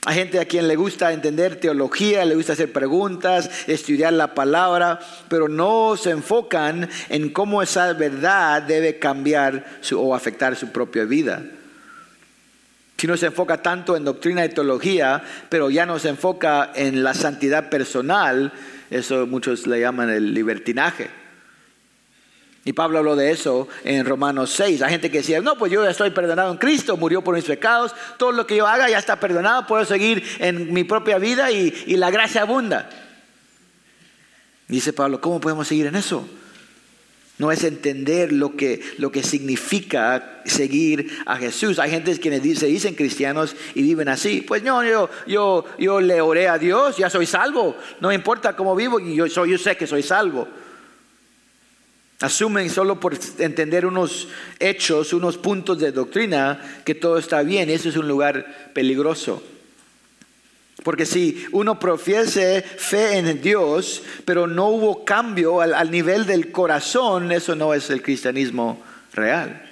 Hay 0.09 0.14
gente 0.14 0.38
a 0.38 0.45
quien 0.45 0.69
le 0.69 0.77
gusta 0.77 1.12
entender 1.12 1.57
teología, 1.57 2.25
le 2.25 2.37
gusta 2.37 2.53
hacer 2.53 2.73
preguntas, 2.73 3.51
estudiar 3.66 4.12
la 4.12 4.35
palabra, 4.35 5.01
pero 5.29 5.49
no 5.49 5.97
se 5.97 6.12
enfocan 6.12 6.88
en 7.09 7.31
cómo 7.31 7.61
esa 7.61 7.92
verdad 7.92 8.62
debe 8.62 9.01
cambiar 9.01 9.66
o 9.97 10.14
afectar 10.14 10.55
su 10.55 10.69
propia 10.69 11.03
vida. 11.07 11.42
Si 12.97 13.09
no 13.09 13.16
se 13.16 13.27
enfoca 13.27 13.61
tanto 13.62 13.97
en 13.97 14.05
doctrina 14.05 14.45
y 14.45 14.51
teología, 14.51 15.25
pero 15.49 15.71
ya 15.71 15.85
no 15.87 15.99
se 15.99 16.11
enfoca 16.11 16.71
en 16.77 17.03
la 17.03 17.12
santidad 17.12 17.69
personal, 17.69 18.53
eso 18.90 19.27
muchos 19.27 19.66
le 19.66 19.81
llaman 19.81 20.09
el 20.11 20.33
libertinaje. 20.33 21.26
Y 22.66 22.72
Pablo 22.72 22.98
habló 22.98 23.14
de 23.14 23.31
eso 23.31 23.68
en 23.85 24.05
Romanos 24.05 24.50
6. 24.57 24.83
Hay 24.83 24.90
gente 24.90 25.09
que 25.09 25.18
decía, 25.18 25.40
no, 25.40 25.57
pues 25.57 25.70
yo 25.70 25.85
ya 25.85 25.90
estoy 25.90 26.11
perdonado 26.11 26.50
en 26.50 26.59
Cristo, 26.59 26.96
murió 26.96 27.22
por 27.22 27.37
mis 27.37 27.44
pecados, 27.44 27.94
todo 28.18 28.33
lo 28.33 28.44
que 28.44 28.57
yo 28.57 28.66
haga 28.66 28.90
ya 28.90 28.98
está 28.98 29.20
perdonado, 29.20 29.68
puedo 29.68 29.85
seguir 29.85 30.24
en 30.40 30.72
mi 30.72 30.83
propia 30.83 31.18
vida 31.18 31.52
y, 31.52 31.70
la 31.96 32.11
gracia 32.11 32.42
abunda. 32.42 32.90
Dice 34.66 34.92
Pablo, 34.92 35.20
¿cómo 35.20 35.40
podemos 35.40 35.68
seguir 35.68 35.87
en 35.87 35.94
eso? 35.94 36.29
No 37.38 37.52
es 37.52 37.62
entender 37.62 38.33
lo 38.33 38.57
que, 38.57 38.83
lo 38.98 39.12
que 39.12 39.22
significa 39.22 40.42
seguir 40.44 41.22
a 41.24 41.37
Jesús. 41.37 41.79
Hay 41.79 41.92
gente 41.92 42.18
que 42.18 42.57
se 42.57 42.66
dicen 42.66 42.96
cristianos 42.96 43.55
y 43.76 43.83
viven 43.83 44.09
así. 44.09 44.40
Pues 44.40 44.64
no, 44.64 44.83
yo, 44.83 45.09
yo, 45.29 45.64
yo 45.79 46.00
le 46.00 46.20
oré 46.20 46.48
a 46.48 46.59
Dios, 46.59 46.96
ya 46.96 47.11
soy 47.11 47.26
salvo. 47.26 47.76
No 48.00 48.11
importa 48.11 48.57
cómo 48.57 48.74
vivo, 48.74 48.98
yo, 48.98 49.29
soy, 49.29 49.52
yo 49.52 49.59
sé 49.59 49.76
que 49.76 49.87
soy 49.87 50.02
salvo. 50.02 50.48
Asumen 52.20 52.70
solo 52.70 52.98
por 52.98 53.18
entender 53.38 53.85
unos 53.85 54.29
hechos, 54.59 55.12
unos 55.12 55.37
puntos 55.37 55.79
de 55.79 55.92
doctrina, 55.92 56.81
que 56.85 56.94
todo 56.94 57.18
está 57.18 57.42
bien. 57.42 57.68
Eso 57.68 57.90
es 57.90 57.96
un 57.96 58.09
lugar 58.09 58.70
peligroso. 58.72 59.42
Porque 60.83 61.05
si 61.05 61.46
uno 61.52 61.79
profiese 61.79 62.62
fe 62.62 63.18
en 63.18 63.42
Dios, 63.42 64.02
pero 64.24 64.46
no 64.46 64.68
hubo 64.68 65.05
cambio 65.05 65.61
al, 65.61 65.74
al, 65.74 65.90
nivel 65.90 66.24
del 66.26 66.52
corazón, 66.52 67.33
eso 67.33 67.55
no 67.55 67.74
es 67.74 67.90
el 67.90 68.02
cristianismo 68.02 68.83
real. 69.12 69.62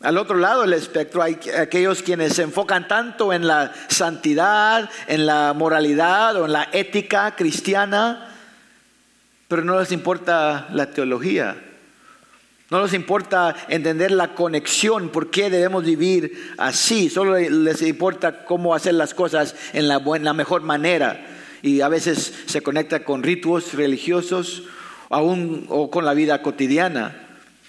Al 0.00 0.16
otro 0.16 0.36
lado 0.36 0.62
del 0.62 0.74
espectro 0.74 1.22
hay 1.22 1.38
aquellos 1.58 2.02
quienes 2.02 2.34
se 2.34 2.42
enfocan 2.42 2.88
tanto 2.88 3.32
en 3.32 3.46
la 3.46 3.72
santidad, 3.88 4.88
en 5.08 5.26
la 5.26 5.52
moralidad 5.54 6.36
o 6.36 6.46
en 6.46 6.52
la 6.52 6.68
ética 6.72 7.34
cristiana, 7.36 8.27
pero 9.48 9.64
no 9.64 9.80
les 9.80 9.90
importa 9.92 10.68
la 10.72 10.90
teología. 10.90 11.56
No 12.70 12.82
les 12.82 12.92
importa 12.92 13.56
entender 13.68 14.10
la 14.10 14.34
conexión, 14.34 15.08
por 15.08 15.30
qué 15.30 15.48
debemos 15.48 15.84
vivir 15.84 16.52
así. 16.58 17.08
Solo 17.08 17.38
les 17.38 17.80
importa 17.80 18.44
cómo 18.44 18.74
hacer 18.74 18.92
las 18.92 19.14
cosas 19.14 19.54
en 19.72 19.88
la, 19.88 20.00
la 20.00 20.34
mejor 20.34 20.60
manera. 20.60 21.26
Y 21.62 21.80
a 21.80 21.88
veces 21.88 22.34
se 22.44 22.60
conecta 22.60 23.04
con 23.04 23.22
ritos 23.22 23.72
religiosos 23.72 24.64
aún, 25.08 25.64
o 25.70 25.90
con 25.90 26.04
la 26.04 26.12
vida 26.12 26.42
cotidiana. 26.42 27.24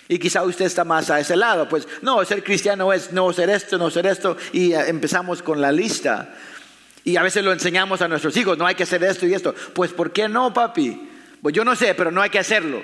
Y 0.10 0.20
quizá 0.20 0.44
usted 0.44 0.66
está 0.66 0.84
más 0.84 1.10
a 1.10 1.22
ese 1.22 1.38
lado. 1.38 1.70
Pues 1.70 1.88
no, 2.02 2.24
ser 2.26 2.44
cristiano 2.44 2.92
es 2.92 3.14
no 3.14 3.32
ser 3.32 3.50
esto, 3.50 3.78
no 3.78 3.90
ser 3.90 4.06
esto. 4.06 4.36
Y 4.52 4.74
empezamos 4.74 5.42
con 5.42 5.62
la 5.62 5.72
lista. 5.72 6.36
Y 7.06 7.16
a 7.16 7.24
veces 7.24 7.46
lo 7.46 7.54
enseñamos 7.54 8.02
a 8.02 8.10
nuestros 8.10 8.36
hijos, 8.36 8.58
no 8.58 8.66
hay 8.66 8.76
que 8.76 8.84
hacer 8.84 9.02
esto 9.06 9.26
y 9.26 9.34
esto. 9.34 9.56
Pues 9.74 9.94
¿por 9.94 10.12
qué 10.12 10.28
no, 10.28 10.54
papi? 10.54 11.09
Pues 11.42 11.56
yo 11.56 11.64
no 11.64 11.76
sé, 11.76 11.94
pero 11.96 12.12
no 12.12 12.22
hay 12.22 12.30
que 12.30 12.40
hacerlo. 12.40 12.82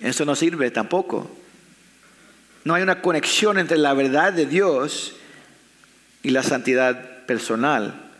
Eso 0.00 0.24
no 0.24 0.34
sirve 0.34 0.70
tampoco. 0.70 1.30
No 2.64 2.74
hay 2.74 2.82
una 2.82 3.02
conexión 3.02 3.58
entre 3.58 3.78
la 3.78 3.94
verdad 3.94 4.32
de 4.32 4.46
Dios 4.46 5.14
y 6.22 6.30
la 6.30 6.42
santidad 6.42 7.24
personal. 7.26 8.10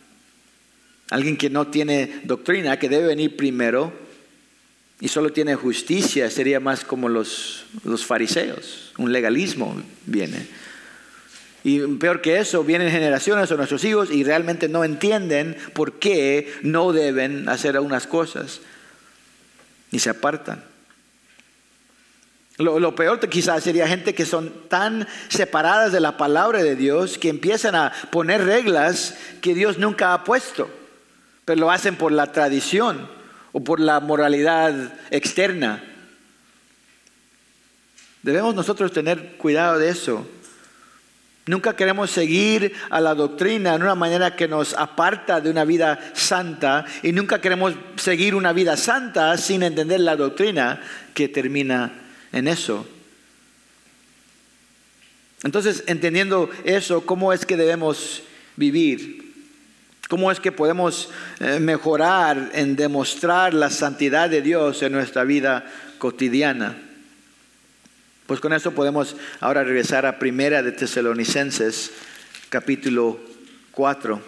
Alguien 1.11 1.37
que 1.37 1.51
no 1.51 1.67
tiene 1.67 2.21
doctrina, 2.25 2.79
que 2.79 2.88
debe 2.88 3.09
venir 3.09 3.37
primero 3.37 3.93
y 5.01 5.09
solo 5.09 5.33
tiene 5.33 5.57
justicia, 5.57 6.31
sería 6.31 6.61
más 6.61 6.85
como 6.85 7.09
los, 7.09 7.67
los 7.85 8.07
fariseos. 8.07 8.93
Un 8.99 9.12
legalismo 9.12 9.83
viene. 10.07 10.47
Y 11.65 11.81
peor 11.81 12.21
que 12.21 12.38
eso, 12.38 12.65
vienen 12.65 12.91
generaciones 12.91 13.51
o 13.51 13.57
nuestros 13.57 13.85
hijos 13.85 14.11
y 14.11 14.25
realmente 14.25 14.69
no 14.69 14.85
entienden 14.85 15.57
por 15.75 15.99
qué 15.99 16.53
no 16.62 16.93
deben 16.93 17.49
hacer 17.49 17.77
algunas 17.77 18.07
cosas. 18.07 18.61
Y 19.93 20.01
se 20.01 20.11
apartan. 20.11 20.65
Lo, 22.59 22.95
peor 22.95 23.19
quizás 23.29 23.65
sería 23.65 23.89
gente 23.89 24.15
que 24.15 24.27
son 24.27 24.69
tan 24.69 25.07
separadas 25.29 25.93
de 25.93 26.01
la 26.01 26.17
palabra 26.17 26.63
de 26.63 26.77
Dios 26.77 27.17
que 27.17 27.29
empiezan 27.29 27.75
a 27.75 27.93
poner 28.11 28.45
reglas 28.45 29.17
que 29.41 29.55
Dios 29.55 29.79
nunca 29.79 30.13
ha 30.13 30.25
puesto, 30.25 30.69
pero 31.45 31.61
lo 31.61 31.71
hacen 31.71 31.97
por 31.97 32.13
la 32.13 32.31
tradición 32.31 33.09
o 33.53 33.65
por 33.65 33.81
la 33.81 34.01
moralidad 34.01 34.93
externa. 35.11 35.83
Debemos 38.23 38.55
nosotros 38.55 38.93
tener 38.93 39.37
cuidado 39.37 39.79
de 39.79 39.89
eso. 39.89 40.27
Nunca 41.47 41.75
queremos 41.75 42.11
seguir 42.11 42.73
a 42.89 43.01
la 43.01 43.15
doctrina 43.15 43.75
en 43.75 43.83
una 43.83 43.97
manera 43.97 44.37
que 44.37 44.47
nos 44.47 44.75
aparta 44.75 45.41
de 45.41 45.51
una 45.51 45.65
vida 45.65 45.99
santa 46.15 46.85
y 47.03 47.11
nunca 47.11 47.41
queremos 47.41 47.75
seguir 47.97 48.37
una 48.37 48.53
vida 48.53 48.77
santa 48.77 49.37
sin 49.37 49.65
entender 49.65 50.01
la 50.01 50.15
doctrina 50.15 50.81
que 51.15 51.29
termina 51.29 51.93
en 52.31 52.47
eso. 52.47 52.87
Entonces, 55.43 55.83
entendiendo 55.89 56.49
eso, 56.63 57.05
¿cómo 57.05 57.33
es 57.33 57.45
que 57.45 57.57
debemos 57.57 58.23
vivir? 58.55 59.33
¿Cómo 60.09 60.31
es 60.31 60.39
que 60.39 60.53
podemos 60.53 61.11
eh, 61.41 61.59
mejorar 61.59 62.51
en 62.55 62.77
demostrar 62.77 63.53
la 63.53 63.71
santidad 63.71 64.31
de 64.31 64.43
Dios 64.43 64.81
en 64.83 64.93
nuestra 64.93 65.25
vida 65.25 65.65
cotidiana? 65.99 66.92
Pues 68.33 68.40
con 68.40 68.55
eso 68.55 68.73
podemos 68.73 69.14
ahora 69.40 69.62
regresar 69.62 70.07
a 70.07 70.18
Primera 70.18 70.62
de 70.62 70.73
Tesalonicenses, 70.73 71.90
capítulo 72.49 73.21
4. 73.73 74.23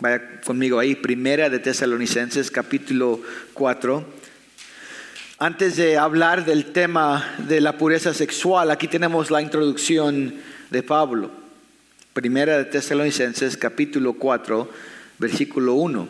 Vaya 0.00 0.40
conmigo 0.42 0.78
ahí, 0.78 0.94
Primera 0.94 1.48
de 1.48 1.60
Tesalonicenses, 1.60 2.50
capítulo 2.50 3.22
4. 3.54 4.04
Antes 5.38 5.76
de 5.76 5.96
hablar 5.96 6.44
del 6.44 6.72
tema 6.72 7.36
de 7.38 7.62
la 7.62 7.78
pureza 7.78 8.12
sexual, 8.12 8.70
aquí 8.70 8.86
tenemos 8.86 9.30
la 9.30 9.40
introducción 9.40 10.34
de 10.68 10.82
Pablo. 10.82 11.30
Primera 12.12 12.58
de 12.58 12.66
Tesalonicenses, 12.66 13.56
capítulo 13.56 14.12
4, 14.12 14.70
versículo 15.18 15.72
1. 15.72 16.06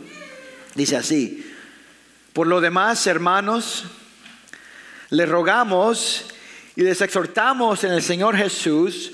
Dice 0.74 0.96
así, 0.96 1.46
por 2.32 2.48
lo 2.48 2.60
demás, 2.60 3.06
hermanos, 3.06 3.84
les 5.10 5.28
rogamos 5.28 6.26
y 6.76 6.82
les 6.82 7.00
exhortamos 7.00 7.84
en 7.84 7.92
el 7.92 8.02
Señor 8.02 8.36
Jesús 8.36 9.12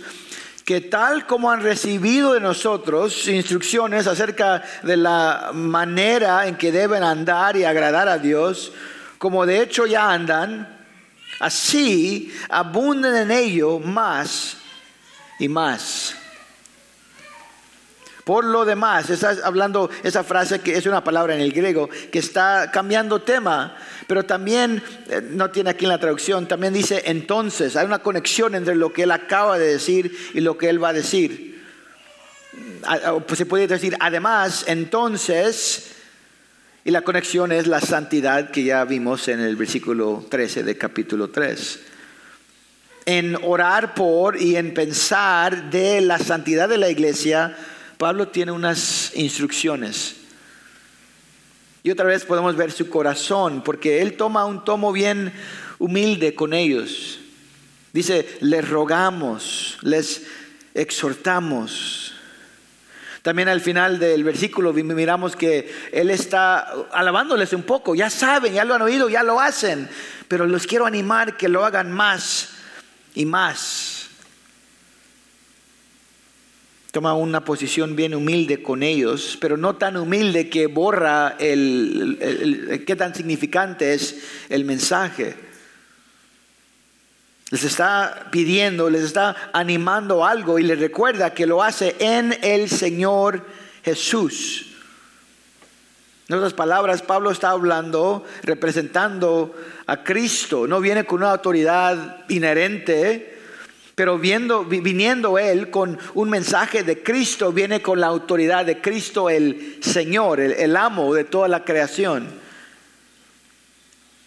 que 0.64 0.80
tal 0.80 1.26
como 1.26 1.50
han 1.50 1.60
recibido 1.60 2.32
de 2.32 2.40
nosotros 2.40 3.28
instrucciones 3.28 4.06
acerca 4.06 4.62
de 4.82 4.96
la 4.96 5.50
manera 5.52 6.46
en 6.46 6.56
que 6.56 6.72
deben 6.72 7.02
andar 7.02 7.56
y 7.56 7.64
agradar 7.64 8.08
a 8.08 8.18
Dios, 8.18 8.72
como 9.18 9.44
de 9.44 9.60
hecho 9.60 9.86
ya 9.86 10.10
andan, 10.10 10.82
así 11.38 12.34
abunden 12.48 13.14
en 13.14 13.30
ello 13.30 13.78
más 13.78 14.56
y 15.38 15.48
más. 15.48 16.16
Por 18.24 18.46
lo 18.46 18.64
demás, 18.64 19.10
estás 19.10 19.40
hablando 19.44 19.90
esa 20.02 20.24
frase 20.24 20.60
que 20.60 20.76
es 20.76 20.86
una 20.86 21.04
palabra 21.04 21.34
en 21.34 21.42
el 21.42 21.52
griego 21.52 21.90
que 22.10 22.18
está 22.18 22.70
cambiando 22.72 23.20
tema, 23.20 23.76
pero 24.06 24.24
también, 24.24 24.82
eh, 25.10 25.20
no 25.22 25.50
tiene 25.50 25.70
aquí 25.70 25.84
en 25.84 25.90
la 25.90 25.98
traducción, 25.98 26.48
también 26.48 26.72
dice 26.72 27.02
entonces, 27.04 27.76
hay 27.76 27.84
una 27.84 27.98
conexión 27.98 28.54
entre 28.54 28.76
lo 28.76 28.94
que 28.94 29.02
él 29.02 29.10
acaba 29.10 29.58
de 29.58 29.66
decir 29.66 30.16
y 30.32 30.40
lo 30.40 30.56
que 30.56 30.70
él 30.70 30.82
va 30.82 30.88
a 30.88 30.92
decir. 30.94 31.62
Pues 33.26 33.38
se 33.38 33.46
puede 33.46 33.66
decir, 33.66 33.96
además, 34.00 34.64
entonces, 34.68 35.92
y 36.84 36.92
la 36.92 37.02
conexión 37.02 37.52
es 37.52 37.66
la 37.66 37.80
santidad 37.80 38.50
que 38.50 38.64
ya 38.64 38.84
vimos 38.84 39.28
en 39.28 39.40
el 39.40 39.56
versículo 39.56 40.24
13 40.30 40.62
de 40.62 40.78
capítulo 40.78 41.28
3 41.28 41.80
en 43.06 43.36
orar 43.42 43.94
por 43.94 44.40
y 44.40 44.56
en 44.56 44.72
pensar 44.72 45.70
de 45.70 46.00
la 46.00 46.18
santidad 46.18 46.68
de 46.68 46.78
la 46.78 46.88
iglesia, 46.88 47.54
Pablo 48.04 48.28
tiene 48.28 48.52
unas 48.52 49.12
instrucciones. 49.14 50.16
Y 51.82 51.90
otra 51.90 52.04
vez 52.04 52.26
podemos 52.26 52.54
ver 52.54 52.70
su 52.70 52.90
corazón, 52.90 53.62
porque 53.64 54.02
él 54.02 54.18
toma 54.18 54.44
un 54.44 54.62
tomo 54.62 54.92
bien 54.92 55.32
humilde 55.78 56.34
con 56.34 56.52
ellos. 56.52 57.18
Dice, 57.94 58.36
les 58.42 58.68
rogamos, 58.68 59.78
les 59.80 60.26
exhortamos. 60.74 62.12
También 63.22 63.48
al 63.48 63.62
final 63.62 63.98
del 63.98 64.22
versículo 64.22 64.74
miramos 64.74 65.34
que 65.34 65.72
Él 65.90 66.10
está 66.10 66.58
alabándoles 66.92 67.54
un 67.54 67.62
poco. 67.62 67.94
Ya 67.94 68.10
saben, 68.10 68.52
ya 68.52 68.66
lo 68.66 68.74
han 68.74 68.82
oído, 68.82 69.08
ya 69.08 69.22
lo 69.22 69.40
hacen. 69.40 69.88
Pero 70.28 70.46
los 70.46 70.66
quiero 70.66 70.84
animar 70.84 71.38
que 71.38 71.48
lo 71.48 71.64
hagan 71.64 71.90
más 71.90 72.50
y 73.14 73.24
más 73.24 73.93
toma 76.94 77.12
una 77.14 77.44
posición 77.44 77.96
bien 77.96 78.14
humilde 78.14 78.62
con 78.62 78.84
ellos, 78.84 79.36
pero 79.40 79.56
no 79.56 79.74
tan 79.74 79.96
humilde 79.96 80.48
que 80.48 80.68
borra 80.68 81.34
el, 81.40 82.84
qué 82.86 82.94
tan 82.94 83.12
significante 83.16 83.94
es 83.94 84.22
el 84.48 84.64
mensaje. 84.64 85.34
Les 87.50 87.64
está 87.64 88.28
pidiendo, 88.30 88.90
les 88.90 89.02
está 89.02 89.50
animando 89.52 90.24
algo 90.24 90.60
y 90.60 90.62
les 90.62 90.78
recuerda 90.78 91.34
que 91.34 91.46
lo 91.46 91.64
hace 91.64 91.96
en 91.98 92.38
el 92.42 92.70
Señor 92.70 93.44
Jesús. 93.84 94.66
En 96.28 96.36
otras 96.36 96.54
palabras, 96.54 97.02
Pablo 97.02 97.32
está 97.32 97.50
hablando 97.50 98.24
representando 98.44 99.52
a 99.88 100.04
Cristo, 100.04 100.68
no 100.68 100.80
viene 100.80 101.04
con 101.04 101.22
una 101.22 101.32
autoridad 101.32 102.24
inherente, 102.28 103.33
pero 103.94 104.18
viendo, 104.18 104.64
viniendo 104.64 105.38
Él 105.38 105.70
con 105.70 105.98
un 106.14 106.28
mensaje 106.28 106.82
de 106.82 107.02
Cristo, 107.02 107.52
viene 107.52 107.80
con 107.80 108.00
la 108.00 108.08
autoridad 108.08 108.66
de 108.66 108.80
Cristo, 108.80 109.30
el 109.30 109.78
Señor, 109.80 110.40
el, 110.40 110.76
amo 110.76 111.14
de 111.14 111.24
toda 111.24 111.46
la 111.46 111.64
creación. 111.64 112.42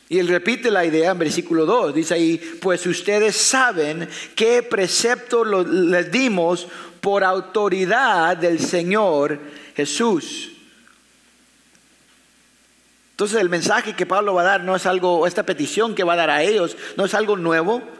Y 0.09 0.19
él 0.19 0.29
repite 0.29 0.71
la 0.71 0.85
idea 0.85 1.11
en 1.11 1.19
versículo 1.19 1.65
2, 1.65 1.93
dice 1.93 2.13
ahí, 2.13 2.37
pues 2.61 2.85
ustedes 2.85 3.35
saben 3.35 4.07
qué 4.35 4.63
precepto 4.63 5.43
les 5.43 6.09
dimos 6.09 6.65
por 7.01 7.25
autoridad 7.25 8.37
del 8.37 8.59
Señor 8.59 9.37
Jesús. 9.75 10.51
Entonces 13.11 13.41
el 13.41 13.49
mensaje 13.49 13.97
que 13.97 14.05
Pablo 14.05 14.33
va 14.33 14.43
a 14.43 14.45
dar 14.45 14.63
no 14.63 14.77
es 14.77 14.85
algo, 14.85 15.27
esta 15.27 15.43
petición 15.43 15.93
que 15.93 16.05
va 16.05 16.13
a 16.13 16.17
dar 16.17 16.29
a 16.29 16.41
ellos, 16.41 16.77
no 16.95 17.03
es 17.03 17.13
algo 17.13 17.35
nuevo, 17.35 17.96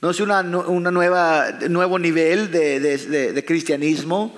no 0.00 0.10
es 0.10 0.20
una, 0.20 0.42
nueva, 0.42 1.52
nuevo 1.68 1.98
nivel 1.98 2.50
de, 2.50 3.44
cristianismo. 3.46 4.34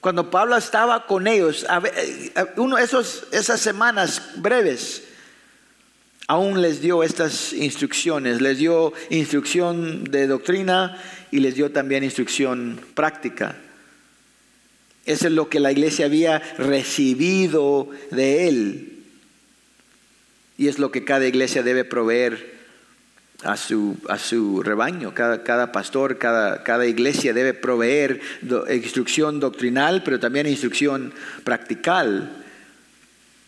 Cuando 0.00 0.30
Pablo 0.30 0.56
estaba 0.56 1.06
con 1.06 1.26
ellos, 1.26 1.66
uno 2.56 2.78
esos, 2.78 3.26
esas 3.32 3.60
semanas 3.60 4.22
breves, 4.36 5.02
aún 6.28 6.62
les 6.62 6.80
dio 6.80 7.02
estas 7.02 7.52
instrucciones, 7.52 8.40
les 8.40 8.58
dio 8.58 8.92
instrucción 9.10 10.04
de 10.04 10.28
doctrina 10.28 11.02
y 11.32 11.40
les 11.40 11.56
dio 11.56 11.72
también 11.72 12.04
instrucción 12.04 12.80
práctica. 12.94 13.56
Eso 15.06 15.26
es 15.26 15.32
lo 15.32 15.48
que 15.48 15.58
la 15.58 15.72
iglesia 15.72 16.06
había 16.06 16.38
recibido 16.56 17.90
de 18.10 18.48
él. 18.48 18.90
Y 20.56 20.68
es 20.68 20.78
lo 20.78 20.92
que 20.92 21.04
cada 21.04 21.26
iglesia 21.26 21.64
debe 21.64 21.84
proveer 21.84 22.53
a 23.42 23.56
su, 23.56 23.96
a 24.08 24.18
su 24.18 24.62
rebaño. 24.62 25.12
Cada, 25.14 25.42
cada 25.42 25.72
pastor, 25.72 26.18
cada, 26.18 26.62
cada, 26.62 26.86
iglesia 26.86 27.32
debe 27.32 27.54
proveer 27.54 28.20
instrucción 28.70 29.40
doctrinal, 29.40 30.02
pero 30.04 30.20
también 30.20 30.46
instrucción 30.46 31.12
practical. 31.42 32.44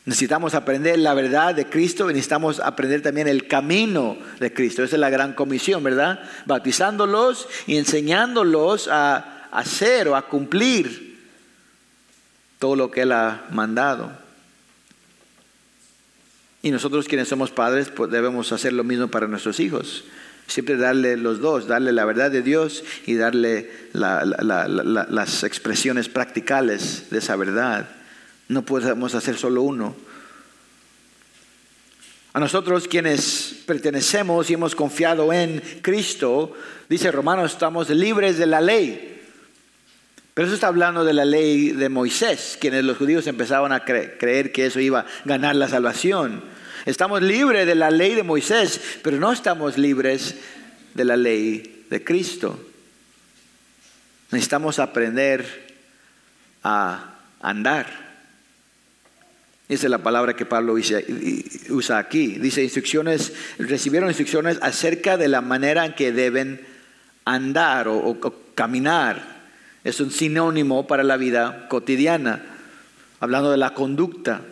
Necesitamos 0.07 0.55
aprender 0.55 1.01
la 1.01 1.14
verdad 1.14 1.55
de 1.55 1.66
Cristo 1.66 2.09
y 2.09 2.14
necesitamos 2.14 2.61
aprender 2.61 3.03
también 3.03 3.27
el 3.27 3.49
camino 3.49 4.16
de 4.38 4.53
Cristo. 4.53 4.85
Esa 4.85 4.94
es 4.94 5.01
la 5.01 5.11
gran 5.11 5.33
comisión, 5.33 5.83
¿verdad? 5.83 6.20
Bautizándolos 6.46 7.49
y 7.66 7.77
enseñándolos 7.77 8.88
a, 8.88 9.33
hacer 9.51 10.09
o 10.09 10.16
a 10.16 10.29
cumplir 10.29 11.18
todo 12.59 12.77
lo 12.77 12.90
que 12.90 13.03
Él 13.03 13.12
ha 13.12 13.46
mandado. 13.51 14.12
Y 16.66 16.72
nosotros 16.72 17.07
quienes 17.07 17.29
somos 17.29 17.52
padres 17.52 17.90
pues 17.94 18.11
debemos 18.11 18.50
hacer 18.50 18.72
lo 18.72 18.83
mismo 18.83 19.07
para 19.07 19.29
nuestros 19.29 19.61
hijos. 19.61 20.02
Siempre 20.48 20.76
darle 20.76 21.16
los 21.16 21.38
dos, 21.38 21.68
darle 21.68 21.92
la 21.92 22.05
verdad 22.05 22.29
de 22.29 22.42
Dios 22.42 22.83
y 23.07 23.14
darle 23.14 23.70
las 23.92 25.44
expresiones 25.44 26.09
practicales 26.09 27.09
de 27.09 27.18
esa 27.18 27.37
verdad. 27.37 27.88
No 28.48 28.62
podemos 28.62 29.14
hacer 29.14 29.37
solo 29.37 29.62
uno. 29.62 29.94
A 32.33 32.40
nosotros 32.40 32.88
quienes 32.88 33.62
pertenecemos 33.64 34.50
y 34.50 34.55
hemos 34.55 34.74
confiado 34.74 35.33
en 35.33 35.62
Cristo, 35.83 36.52
dice 36.88 37.12
Romanos, 37.12 37.52
estamos 37.52 37.90
libres 37.90 38.38
de 38.38 38.46
la 38.46 38.61
ley. 38.61 39.22
Pero 40.35 40.46
eso 40.46 40.57
está 40.57 40.66
hablando 40.66 41.05
de 41.05 41.12
la 41.12 41.24
ley 41.24 41.70
de 41.70 41.88
Moisés, 41.88 42.59
quienes 42.61 42.83
los 42.83 42.98
judíos 42.98 43.29
empezaban 43.29 43.70
a 43.70 43.85
creer 43.85 44.50
que 44.50 44.66
eso 44.66 44.81
iba 44.81 45.02
a 45.02 45.07
ganar 45.24 45.55
la 45.55 45.68
salvación. 45.68 46.56
Estamos 46.87 47.20
libres 47.20 47.66
de 47.66 47.75
la 47.75 47.90
ley 47.90 48.14
de 48.14 48.22
Moisés, 48.22 48.81
pero 49.03 49.18
no 49.18 49.33
estamos 49.33 49.77
libres 49.77 50.37
de 50.94 51.05
la 51.05 51.16
ley 51.18 51.85
de 51.90 52.03
Cristo. 52.03 52.59
Necesitamos 54.31 54.79
aprender 54.79 55.77
a 56.62 57.16
andar 57.42 58.07
esa 59.68 59.88
es 59.88 59.90
la 59.90 59.99
palabra 59.99 60.37
que 60.37 60.46
Pablo 60.46 60.75
usa 60.75 61.99
aquí. 61.99 62.38
Dice 62.38 62.62
instrucciones, 62.62 63.33
recibieron 63.59 64.09
instrucciones 64.09 64.59
acerca 64.62 65.16
de 65.16 65.27
la 65.27 65.40
manera 65.40 65.85
en 65.85 65.94
que 65.94 66.12
deben 66.12 66.61
andar 67.25 67.88
o, 67.88 68.16
caminar. 68.55 69.37
Es 69.83 70.01
un 70.01 70.12
sinónimo 70.12 70.87
para 70.87 71.03
la 71.03 71.16
vida 71.16 71.66
cotidiana, 71.68 72.42
hablando 73.18 73.51
de 73.51 73.57
la 73.57 73.75
conducta, 73.75 74.42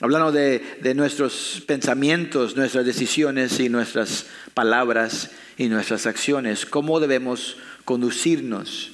hablando 0.00 0.32
de, 0.32 0.78
de 0.80 0.94
nuestros 0.94 1.62
pensamientos, 1.66 2.56
nuestras 2.56 2.86
decisiones 2.86 3.60
y 3.60 3.68
nuestras 3.68 4.26
palabras 4.54 5.30
y 5.56 5.68
nuestras 5.68 6.06
acciones, 6.06 6.66
cómo 6.66 7.00
debemos 7.00 7.56
conducirnos. 7.84 8.92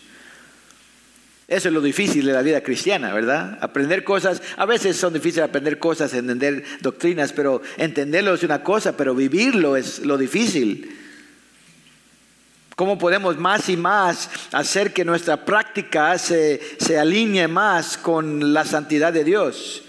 Eso 1.48 1.68
es 1.68 1.74
lo 1.74 1.80
difícil 1.80 2.26
de 2.26 2.32
la 2.32 2.42
vida 2.42 2.60
cristiana, 2.60 3.12
¿verdad? 3.12 3.56
Aprender 3.60 4.02
cosas, 4.02 4.42
a 4.56 4.66
veces 4.66 4.96
son 4.96 5.12
difíciles 5.12 5.44
aprender 5.44 5.78
cosas, 5.78 6.12
entender 6.12 6.64
doctrinas, 6.80 7.32
pero 7.32 7.62
entenderlo 7.76 8.34
es 8.34 8.42
una 8.42 8.64
cosa, 8.64 8.96
pero 8.96 9.14
vivirlo 9.14 9.76
es 9.76 10.00
lo 10.00 10.18
difícil. 10.18 10.92
¿Cómo 12.74 12.98
podemos 12.98 13.38
más 13.38 13.68
y 13.68 13.76
más 13.76 14.28
hacer 14.50 14.92
que 14.92 15.04
nuestra 15.04 15.44
práctica 15.44 16.18
se, 16.18 16.60
se 16.78 16.98
alinee 16.98 17.46
más 17.46 17.96
con 17.96 18.52
la 18.52 18.64
santidad 18.64 19.12
de 19.12 19.22
Dios? 19.22 19.85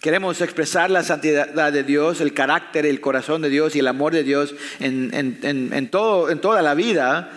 Queremos 0.00 0.40
expresar 0.40 0.90
la 0.90 1.02
santidad 1.02 1.72
de 1.72 1.82
Dios, 1.84 2.20
el 2.20 2.32
carácter, 2.32 2.86
el 2.86 3.00
corazón 3.00 3.42
de 3.42 3.50
Dios 3.50 3.76
y 3.76 3.80
el 3.80 3.88
amor 3.88 4.12
de 4.14 4.24
Dios 4.24 4.54
en, 4.80 5.10
en 5.12 5.70
en 5.72 5.90
toda 5.90 6.62
la 6.62 6.74
vida 6.74 7.30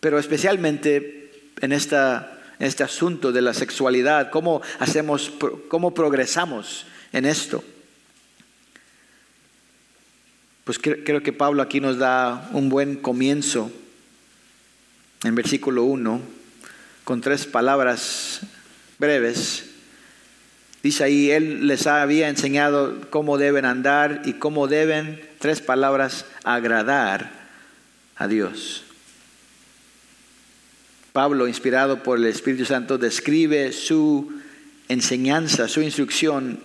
pero 0.00 0.18
especialmente 0.18 1.30
en, 1.60 1.72
este 1.72 2.84
asunto 2.84 3.32
de 3.32 3.42
la 3.42 3.54
sexualidad, 3.54 4.30
cómo 4.30 4.62
hacemos, 4.78 5.32
cómo 5.68 5.92
progresamos 5.92 6.86
en 7.12 7.24
esto. 7.26 7.64
Pues 10.64 10.78
creo 10.78 11.22
que 11.22 11.32
Pablo 11.32 11.62
aquí 11.62 11.80
nos 11.80 11.98
da 11.98 12.48
un 12.52 12.68
buen 12.68 12.96
comienzo 12.96 13.72
en 15.24 15.34
versículo 15.34 15.84
1, 15.84 16.20
con 17.04 17.20
tres 17.20 17.46
palabras 17.46 18.40
breves. 18.98 19.67
Dice 20.88 21.04
ahí, 21.04 21.30
Él 21.30 21.66
les 21.66 21.86
había 21.86 22.30
enseñado 22.30 22.98
cómo 23.10 23.36
deben 23.36 23.66
andar 23.66 24.22
y 24.24 24.32
cómo 24.32 24.68
deben, 24.68 25.20
tres 25.38 25.60
palabras, 25.60 26.24
agradar 26.44 27.30
a 28.16 28.26
Dios. 28.26 28.84
Pablo, 31.12 31.46
inspirado 31.46 32.02
por 32.02 32.16
el 32.16 32.24
Espíritu 32.24 32.64
Santo, 32.64 32.96
describe 32.96 33.72
su 33.72 34.32
enseñanza, 34.88 35.68
su 35.68 35.82
instrucción 35.82 36.60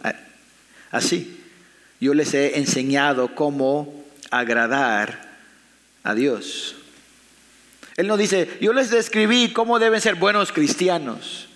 así. 0.89 1.43
Yo 1.99 2.13
les 2.13 2.33
he 2.33 2.57
enseñado 2.57 3.35
cómo 3.35 4.05
agradar 4.31 5.35
a 6.01 6.15
Dios. 6.15 6.77
Él 7.97 8.07
no 8.07 8.15
dice, 8.15 8.57
yo 8.61 8.71
les 8.71 8.89
describí 8.89 9.51
cómo 9.51 9.79
deben 9.79 9.99
ser 9.99 10.15
buenos 10.15 10.53
cristianos. 10.53 11.49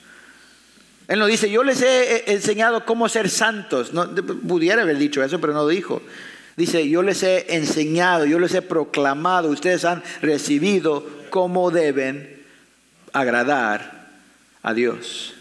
Él 1.07 1.19
no 1.19 1.25
dice, 1.25 1.49
yo 1.49 1.63
les 1.63 1.81
he 1.81 2.31
enseñado 2.31 2.85
cómo 2.85 3.07
ser 3.07 3.29
santos. 3.29 3.93
No, 3.93 4.13
pudiera 4.13 4.81
haber 4.81 4.97
dicho 4.97 5.23
eso, 5.23 5.39
pero 5.39 5.53
no 5.53 5.67
dijo. 5.67 6.01
Dice, 6.57 6.89
yo 6.89 7.03
les 7.03 7.23
he 7.23 7.55
enseñado, 7.55 8.25
yo 8.25 8.39
les 8.39 8.53
he 8.53 8.61
proclamado, 8.61 9.49
ustedes 9.49 9.85
han 9.85 10.03
recibido 10.21 11.07
cómo 11.29 11.71
deben 11.71 12.43
agradar 13.13 14.07
a 14.63 14.73
Dios. 14.73 15.33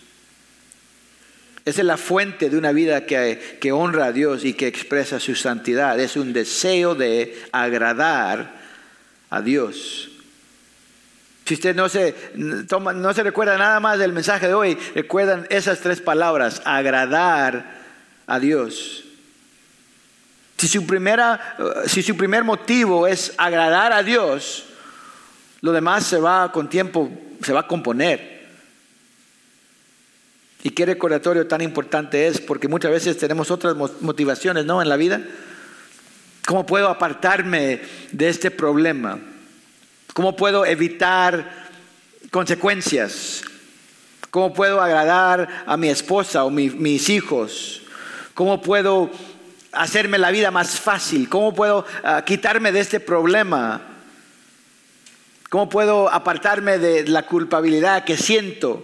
Esa 1.66 1.80
es 1.80 1.86
la 1.86 1.96
fuente 1.96 2.48
de 2.48 2.56
una 2.56 2.70
vida 2.70 3.06
que, 3.06 3.72
honra 3.72 4.06
a 4.06 4.12
Dios 4.12 4.44
y 4.44 4.52
que 4.52 4.68
expresa 4.68 5.18
su 5.18 5.34
santidad. 5.34 5.98
Es 5.98 6.16
un 6.16 6.32
deseo 6.32 6.94
de 6.94 7.36
agradar 7.50 8.54
a 9.30 9.42
Dios. 9.42 10.05
Si 11.46 11.54
usted 11.54 11.76
no 11.76 11.88
se, 11.88 12.12
toma, 12.68 12.92
no 12.92 13.14
se 13.14 13.22
recuerda 13.22 13.56
nada 13.56 13.78
más 13.78 14.00
del 14.00 14.12
mensaje 14.12 14.48
de 14.48 14.54
hoy, 14.54 14.76
recuerdan 14.96 15.46
esas 15.48 15.78
tres 15.78 16.00
palabras, 16.00 16.60
agradar 16.64 17.72
a 18.26 18.40
Dios. 18.40 19.04
Si 20.58 20.66
su, 20.66 20.84
primera, 20.86 21.56
si 21.86 22.02
su 22.02 22.16
primer 22.16 22.42
motivo 22.42 23.06
es 23.06 23.32
agradar 23.38 23.92
a 23.92 24.02
Dios, 24.02 24.64
lo 25.60 25.70
demás 25.70 26.04
se 26.04 26.18
va 26.18 26.50
con 26.50 26.68
tiempo 26.68 27.10
se 27.44 27.52
va 27.52 27.60
a 27.60 27.68
componer. 27.68 28.36
¿Y 30.64 30.70
qué 30.70 30.84
recordatorio 30.84 31.46
tan 31.46 31.60
importante 31.60 32.26
es? 32.26 32.40
Porque 32.40 32.66
muchas 32.66 32.90
veces 32.90 33.18
tenemos 33.18 33.52
otras 33.52 33.76
motivaciones, 33.76 34.64
¿no? 34.64 34.82
En 34.82 34.88
la 34.88 34.96
vida. 34.96 35.22
¿Cómo 36.44 36.66
puedo 36.66 36.88
apartarme 36.88 37.82
de 38.10 38.28
este 38.28 38.50
problema? 38.50 39.20
¿Cómo 40.16 40.34
puedo 40.34 40.64
evitar 40.64 41.52
consecuencias? 42.30 43.42
¿Cómo 44.30 44.54
puedo 44.54 44.80
agradar 44.80 45.64
a 45.66 45.76
mi 45.76 45.90
esposa 45.90 46.44
o 46.44 46.48
mis 46.48 47.10
hijos? 47.10 47.82
¿Cómo 48.32 48.62
puedo 48.62 49.10
hacerme 49.72 50.16
la 50.16 50.30
vida 50.30 50.50
más 50.50 50.80
fácil? 50.80 51.28
¿Cómo 51.28 51.54
puedo 51.54 51.84
ah, 52.02 52.22
quitarme 52.24 52.72
de 52.72 52.80
este 52.80 52.98
problema? 52.98 53.82
¿Cómo 55.50 55.68
puedo 55.68 56.08
apartarme 56.08 56.78
de 56.78 57.06
la 57.06 57.26
culpabilidad 57.26 58.04
que 58.04 58.16
siento? 58.16 58.82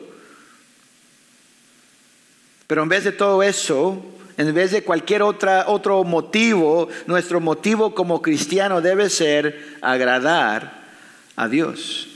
Pero 2.67 2.83
en 2.83 2.91
vez 2.91 3.05
de 3.05 3.13
todo 3.13 3.43
eso, 3.43 4.05
en 4.37 4.53
vez 4.53 4.71
de 4.73 4.85
cualquier 4.85 5.23
otra, 5.23 5.65
otro 5.69 6.05
motivo, 6.05 6.91
nuestro 7.07 7.41
motivo 7.41 7.95
como 7.95 8.21
cristiano 8.21 8.83
debe 8.83 9.09
ser 9.09 9.79
agradar 9.81 10.82
a 11.37 11.49
Dios. 11.49 12.09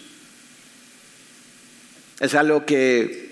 Es 2.20 2.34
algo 2.34 2.64
que 2.64 3.26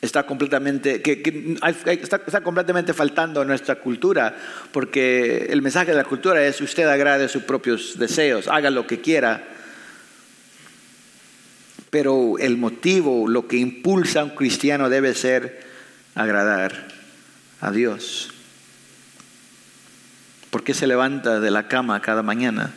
está 0.00 0.24
completamente, 0.24 1.00
que, 1.00 1.56
está, 2.02 2.42
completamente 2.42 2.92
faltando 2.92 3.42
en 3.42 3.48
nuestra 3.48 3.76
cultura, 3.76 4.36
porque 4.72 5.46
el 5.48 5.62
mensaje 5.62 5.92
de 5.92 5.96
la 5.96 6.04
cultura 6.04 6.44
es 6.44 6.60
usted 6.60 6.86
agrade 6.86 7.28
sus 7.28 7.44
propios 7.44 7.98
deseos, 7.98 8.48
haga 8.48 8.70
lo 8.70 8.86
que 8.86 9.00
quiera 9.00 9.54
pero 11.94 12.38
el 12.40 12.56
motivo, 12.56 13.28
lo 13.28 13.46
que 13.46 13.56
impulsa 13.56 14.18
a 14.18 14.24
un 14.24 14.30
cristiano 14.30 14.90
debe 14.90 15.14
ser 15.14 15.64
agradar 16.16 16.88
a 17.60 17.70
Dios. 17.70 18.32
¿Por 20.50 20.64
qué 20.64 20.74
se 20.74 20.88
levanta 20.88 21.38
de 21.38 21.52
la 21.52 21.68
cama 21.68 22.02
cada 22.02 22.24
mañana? 22.24 22.72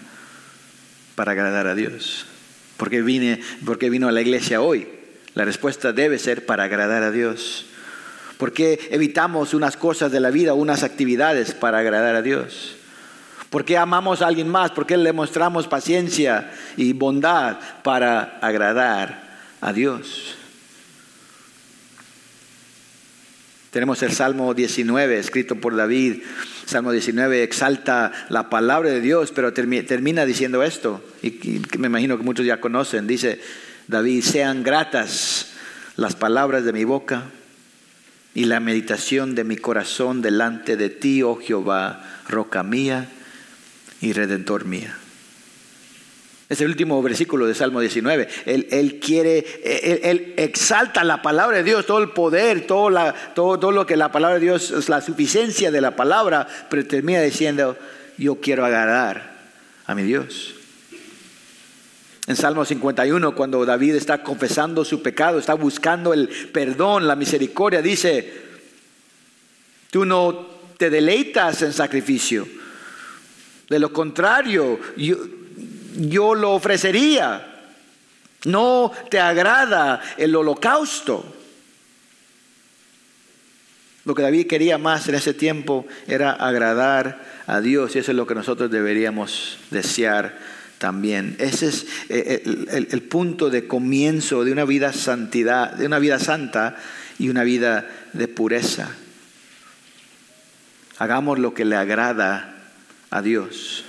Para 1.15 1.32
agradar 1.32 1.65
a 1.65 1.73
Dios. 1.73 2.27
¿Por 2.78 2.89
qué, 2.89 3.01
vine, 3.01 3.41
¿Por 3.65 3.78
qué 3.78 3.89
vino 3.89 4.07
a 4.07 4.11
la 4.11 4.21
iglesia 4.21 4.61
hoy? 4.61 4.88
La 5.34 5.45
respuesta 5.45 5.91
debe 5.91 6.19
ser 6.19 6.45
para 6.45 6.63
agradar 6.63 7.03
a 7.03 7.11
Dios. 7.11 7.65
¿Por 8.38 8.53
qué 8.53 8.88
evitamos 8.91 9.53
unas 9.53 9.78
cosas 9.78 10.11
de 10.11 10.19
la 10.19 10.30
vida, 10.30 10.53
unas 10.53 10.84
actividades 10.84 11.53
para 11.53 11.80
agradar 11.80 12.15
a 12.15 12.21
Dios? 12.21 12.75
¿Por 13.49 13.65
qué 13.65 13.78
amamos 13.78 14.21
a 14.21 14.28
alguien 14.28 14.49
más? 14.49 14.71
¿Por 14.71 14.86
qué 14.86 14.97
le 14.97 15.13
mostramos 15.13 15.67
paciencia 15.67 16.51
y 16.75 16.93
bondad 16.93 17.57
para 17.84 18.38
agradar 18.41 19.39
a 19.61 19.73
Dios? 19.73 20.36
Tenemos 23.71 24.01
el 24.03 24.11
Salmo 24.11 24.53
19 24.53 25.17
escrito 25.17 25.55
por 25.55 25.75
David 25.75 26.23
Salmo 26.68 26.91
19 26.91 27.43
exalta 27.43 28.11
la 28.28 28.49
palabra 28.49 28.89
de 28.89 28.99
Dios, 28.99 29.32
pero 29.32 29.53
termina 29.53 30.26
diciendo 30.26 30.63
esto, 30.63 31.01
y 31.24 31.61
me 31.78 31.88
imagino 31.88 32.18
que 32.18 32.26
muchos 32.26 32.45
ya 32.45 32.59
conocen. 32.59 33.07
Dice 33.07 33.39
David, 33.88 34.22
sean 34.22 34.63
gratas 34.63 35.53
las 35.95 36.15
palabras 36.15 36.65
de 36.65 36.74
mi 36.74 36.84
boca 36.84 37.24
y 38.36 38.45
la 38.45 38.59
meditación 38.59 39.34
de 39.34 39.45
mi 39.45 39.55
corazón 39.55 40.22
delante 40.22 40.76
de 40.76 40.89
ti, 40.89 41.24
oh 41.24 41.38
Jehová, 41.38 42.22
roca 42.28 42.63
mía 42.63 43.07
y 44.01 44.11
redentor 44.11 44.65
mía. 44.65 44.97
Es 46.49 46.61
el 46.61 46.69
último 46.69 47.01
versículo 47.03 47.45
de 47.45 47.53
Salmo 47.53 47.81
19. 47.81 48.27
Él, 48.45 48.99
quiere, 49.01 49.45
él, 49.63 50.33
exalta 50.37 51.03
la 51.03 51.21
palabra 51.21 51.57
de 51.57 51.63
Dios, 51.63 51.85
todo 51.85 51.99
el 51.99 52.09
poder, 52.09 52.65
todo, 52.65 53.13
todo, 53.35 53.71
lo 53.71 53.85
que 53.85 53.97
la 53.97 54.11
palabra 54.13 54.39
de 54.39 54.45
Dios 54.45 54.71
es 54.71 54.87
la 54.87 55.01
suficiencia 55.01 55.71
de 55.71 55.81
la 55.81 55.97
palabra, 55.97 56.47
pero 56.69 56.85
termina 56.85 57.21
diciendo, 57.21 57.77
yo 58.17 58.35
quiero 58.39 58.65
agradar 58.65 59.35
a 59.85 59.93
mi 59.93 60.03
Dios. 60.03 60.53
En 62.27 62.37
Salmo 62.37 62.63
51, 62.63 63.35
cuando 63.35 63.65
David 63.65 63.95
está 63.95 64.23
confesando 64.23 64.85
su 64.85 65.01
pecado, 65.01 65.39
está 65.39 65.53
buscando 65.53 66.13
el 66.13 66.29
perdón, 66.53 67.07
la 67.07 67.17
misericordia, 67.17 67.81
dice, 67.81 68.33
tú 69.91 70.05
no 70.05 70.47
te 70.77 70.89
deleitas 70.89 71.61
en 71.61 71.73
sacrificio. 71.73 72.47
De 73.69 73.79
lo 73.79 73.91
contrario, 73.91 74.79
yo, 74.95 75.17
yo 75.97 76.35
lo 76.35 76.53
ofrecería. 76.53 77.55
No 78.45 78.91
te 79.09 79.19
agrada 79.19 80.01
el 80.17 80.35
holocausto. 80.35 81.33
Lo 84.05 84.15
que 84.15 84.21
David 84.21 84.47
quería 84.47 84.77
más 84.77 85.09
en 85.09 85.15
ese 85.15 85.33
tiempo 85.33 85.85
era 86.07 86.31
agradar 86.31 87.21
a 87.45 87.59
Dios 87.59 87.95
y 87.95 87.99
eso 87.99 88.11
es 88.11 88.17
lo 88.17 88.25
que 88.25 88.35
nosotros 88.35 88.71
deberíamos 88.71 89.57
desear 89.69 90.37
también. 90.77 91.35
Ese 91.39 91.67
es 91.67 91.87
eh, 92.07 92.41
el, 92.45 92.87
el, 92.89 93.01
punto 93.01 93.49
de 93.49 93.67
comienzo 93.67 94.45
de 94.45 94.53
una 94.53 94.63
vida 94.63 94.93
santidad, 94.93 95.73
de 95.73 95.87
una 95.87 95.99
vida 95.99 96.19
santa 96.19 96.77
y 97.19 97.27
una 97.27 97.43
vida 97.43 97.89
de 98.13 98.27
pureza. 98.29 98.91
Hagamos 100.99 101.39
lo 101.39 101.53
que 101.53 101.65
le 101.65 101.75
agrada 101.75 102.55
a 103.09 103.21
Dios. 103.21 103.83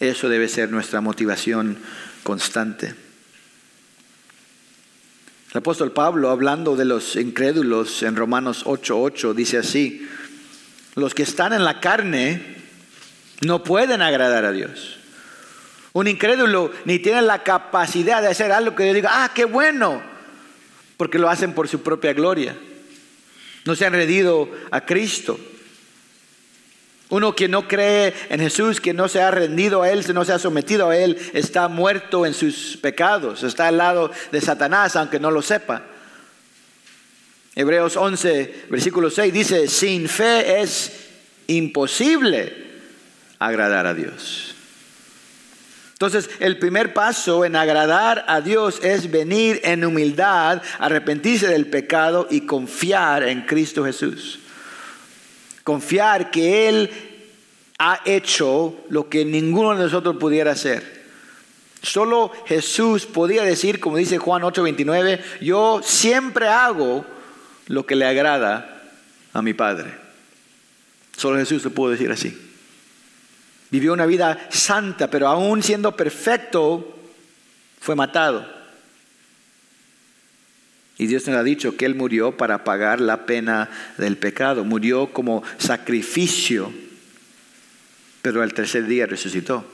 Eso 0.00 0.28
debe 0.28 0.48
ser 0.48 0.70
nuestra 0.70 1.00
motivación 1.00 1.78
constante. 2.22 2.94
El 5.50 5.58
apóstol 5.58 5.92
Pablo, 5.92 6.30
hablando 6.30 6.76
de 6.76 6.84
los 6.84 7.16
incrédulos 7.16 8.02
en 8.02 8.16
Romanos 8.16 8.64
8:8, 8.66 9.34
dice 9.34 9.58
así, 9.58 10.06
los 10.94 11.14
que 11.14 11.22
están 11.22 11.52
en 11.52 11.64
la 11.64 11.80
carne 11.80 12.56
no 13.40 13.62
pueden 13.64 14.02
agradar 14.02 14.44
a 14.44 14.52
Dios. 14.52 14.98
Un 15.92 16.06
incrédulo 16.06 16.70
ni 16.84 16.98
tiene 16.98 17.22
la 17.22 17.42
capacidad 17.42 18.20
de 18.20 18.28
hacer 18.28 18.52
algo 18.52 18.76
que 18.76 18.86
yo 18.86 18.94
diga, 18.94 19.24
ah, 19.24 19.32
qué 19.34 19.46
bueno, 19.46 20.02
porque 20.96 21.18
lo 21.18 21.30
hacen 21.30 21.54
por 21.54 21.66
su 21.66 21.82
propia 21.82 22.12
gloria. 22.12 22.56
No 23.64 23.74
se 23.74 23.86
han 23.86 23.94
rendido 23.94 24.50
a 24.70 24.84
Cristo. 24.84 25.40
Uno 27.10 27.34
que 27.34 27.48
no 27.48 27.66
cree 27.66 28.12
en 28.28 28.40
Jesús, 28.40 28.80
que 28.80 28.92
no 28.92 29.08
se 29.08 29.22
ha 29.22 29.30
rendido 29.30 29.82
a 29.82 29.90
Él, 29.90 30.04
que 30.04 30.12
no 30.12 30.24
se 30.24 30.32
ha 30.32 30.38
sometido 30.38 30.90
a 30.90 30.96
Él, 30.96 31.16
está 31.32 31.68
muerto 31.68 32.26
en 32.26 32.34
sus 32.34 32.76
pecados, 32.76 33.42
está 33.42 33.68
al 33.68 33.78
lado 33.78 34.10
de 34.30 34.40
Satanás, 34.40 34.94
aunque 34.94 35.18
no 35.18 35.30
lo 35.30 35.40
sepa. 35.40 35.82
Hebreos 37.54 37.96
11, 37.96 38.66
versículo 38.68 39.10
6 39.10 39.32
dice, 39.32 39.68
sin 39.68 40.08
fe 40.08 40.60
es 40.60 40.92
imposible 41.46 42.68
agradar 43.38 43.86
a 43.86 43.94
Dios. 43.94 44.54
Entonces, 45.92 46.30
el 46.38 46.58
primer 46.58 46.94
paso 46.94 47.44
en 47.44 47.56
agradar 47.56 48.24
a 48.28 48.40
Dios 48.40 48.78
es 48.84 49.10
venir 49.10 49.60
en 49.64 49.84
humildad, 49.84 50.62
arrepentirse 50.78 51.48
del 51.48 51.66
pecado 51.66 52.28
y 52.30 52.42
confiar 52.42 53.24
en 53.24 53.42
Cristo 53.42 53.84
Jesús. 53.84 54.38
Confiar 55.68 56.30
que 56.30 56.66
Él 56.66 56.90
ha 57.78 58.00
hecho 58.06 58.86
lo 58.88 59.10
que 59.10 59.26
ninguno 59.26 59.74
de 59.74 59.84
nosotros 59.84 60.16
pudiera 60.16 60.52
hacer. 60.52 61.04
Solo 61.82 62.32
Jesús 62.46 63.04
podía 63.04 63.42
decir, 63.42 63.78
como 63.78 63.98
dice 63.98 64.16
Juan 64.16 64.44
8:29, 64.44 65.20
yo 65.42 65.82
siempre 65.84 66.48
hago 66.48 67.04
lo 67.66 67.84
que 67.84 67.96
le 67.96 68.06
agrada 68.06 68.82
a 69.34 69.42
mi 69.42 69.52
Padre. 69.52 69.92
Solo 71.14 71.36
Jesús 71.36 71.62
lo 71.64 71.70
pudo 71.70 71.90
decir 71.90 72.10
así. 72.10 72.34
Vivió 73.70 73.92
una 73.92 74.06
vida 74.06 74.48
santa, 74.48 75.10
pero 75.10 75.28
aún 75.28 75.62
siendo 75.62 75.94
perfecto, 75.94 76.96
fue 77.78 77.94
matado. 77.94 78.57
Y 80.98 81.06
Dios 81.06 81.28
nos 81.28 81.36
ha 81.36 81.44
dicho 81.44 81.76
que 81.76 81.86
Él 81.86 81.94
murió 81.94 82.36
para 82.36 82.64
pagar 82.64 83.00
la 83.00 83.24
pena 83.24 83.70
del 83.98 84.16
pecado. 84.16 84.64
Murió 84.64 85.12
como 85.12 85.44
sacrificio, 85.56 86.72
pero 88.20 88.42
al 88.42 88.52
tercer 88.52 88.86
día 88.86 89.06
resucitó. 89.06 89.64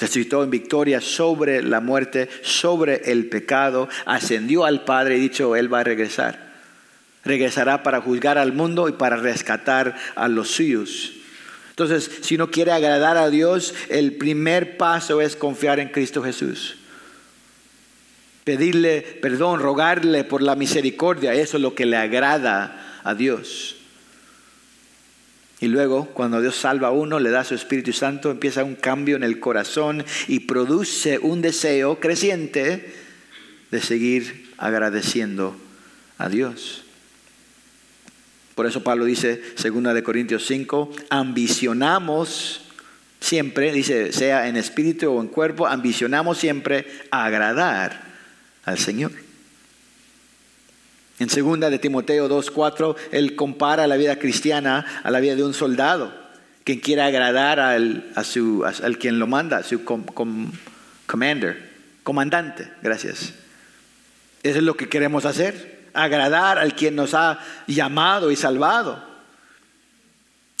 Resucitó 0.00 0.42
en 0.42 0.50
victoria 0.50 1.00
sobre 1.00 1.62
la 1.62 1.80
muerte, 1.80 2.28
sobre 2.42 3.12
el 3.12 3.26
pecado. 3.26 3.88
Ascendió 4.04 4.64
al 4.64 4.84
Padre 4.84 5.16
y 5.16 5.20
dicho, 5.20 5.54
Él 5.54 5.72
va 5.72 5.80
a 5.80 5.84
regresar. 5.84 6.50
Regresará 7.24 7.84
para 7.84 8.00
juzgar 8.00 8.36
al 8.36 8.52
mundo 8.52 8.88
y 8.88 8.92
para 8.92 9.14
rescatar 9.14 9.94
a 10.16 10.26
los 10.26 10.50
suyos. 10.50 11.12
Entonces, 11.68 12.10
si 12.22 12.34
uno 12.34 12.50
quiere 12.50 12.72
agradar 12.72 13.16
a 13.16 13.30
Dios, 13.30 13.74
el 13.88 14.14
primer 14.14 14.76
paso 14.76 15.20
es 15.20 15.36
confiar 15.36 15.78
en 15.78 15.90
Cristo 15.90 16.20
Jesús 16.20 16.79
pedirle 18.50 19.02
perdón, 19.02 19.60
rogarle 19.60 20.24
por 20.24 20.42
la 20.42 20.56
misericordia, 20.56 21.32
eso 21.32 21.56
es 21.56 21.62
lo 21.62 21.72
que 21.72 21.86
le 21.86 21.96
agrada 21.96 23.00
a 23.04 23.14
Dios. 23.14 23.76
Y 25.60 25.68
luego, 25.68 26.06
cuando 26.06 26.40
Dios 26.40 26.56
salva 26.56 26.88
a 26.88 26.90
uno, 26.90 27.20
le 27.20 27.30
da 27.30 27.44
su 27.44 27.54
Espíritu 27.54 27.92
Santo, 27.92 28.28
empieza 28.28 28.64
un 28.64 28.74
cambio 28.74 29.14
en 29.14 29.22
el 29.22 29.38
corazón 29.38 30.04
y 30.26 30.40
produce 30.40 31.20
un 31.20 31.42
deseo 31.42 32.00
creciente 32.00 32.92
de 33.70 33.80
seguir 33.80 34.52
agradeciendo 34.58 35.56
a 36.18 36.28
Dios. 36.28 36.82
Por 38.56 38.66
eso 38.66 38.82
Pablo 38.82 39.04
dice, 39.04 39.40
segunda 39.54 39.94
de 39.94 40.02
Corintios 40.02 40.44
5, 40.44 40.90
ambicionamos 41.10 42.62
siempre, 43.20 43.72
dice, 43.72 44.12
sea 44.12 44.48
en 44.48 44.56
espíritu 44.56 45.12
o 45.12 45.20
en 45.20 45.28
cuerpo, 45.28 45.68
ambicionamos 45.68 46.38
siempre 46.38 46.84
agradar 47.12 48.09
al 48.64 48.78
Señor. 48.78 49.12
En 51.18 51.28
segunda 51.28 51.68
de 51.68 51.78
Timoteo 51.78 52.28
2.4, 52.28 52.96
él 53.12 53.36
compara 53.36 53.86
la 53.86 53.96
vida 53.96 54.18
cristiana 54.18 55.02
a 55.02 55.10
la 55.10 55.20
vida 55.20 55.36
de 55.36 55.44
un 55.44 55.52
soldado, 55.52 56.12
que 56.64 56.80
quiere 56.80 57.02
agradar 57.02 57.60
al, 57.60 58.10
a 58.14 58.24
su, 58.24 58.64
al 58.64 58.98
quien 58.98 59.18
lo 59.18 59.26
manda, 59.26 59.62
su 59.62 59.84
commander, 59.84 61.70
comandante, 62.02 62.70
gracias. 62.82 63.34
Eso 64.42 64.58
es 64.58 64.64
lo 64.64 64.76
que 64.76 64.88
queremos 64.88 65.26
hacer, 65.26 65.80
agradar 65.92 66.58
al 66.58 66.74
quien 66.74 66.96
nos 66.96 67.12
ha 67.12 67.38
llamado 67.66 68.30
y 68.30 68.36
salvado. 68.36 69.10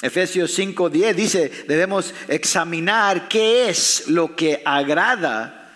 Efesios 0.02 0.58
5.10 0.58 1.14
dice, 1.14 1.50
debemos 1.68 2.14
examinar 2.28 3.28
qué 3.28 3.70
es 3.70 4.08
lo 4.08 4.36
que 4.36 4.62
agrada 4.64 5.72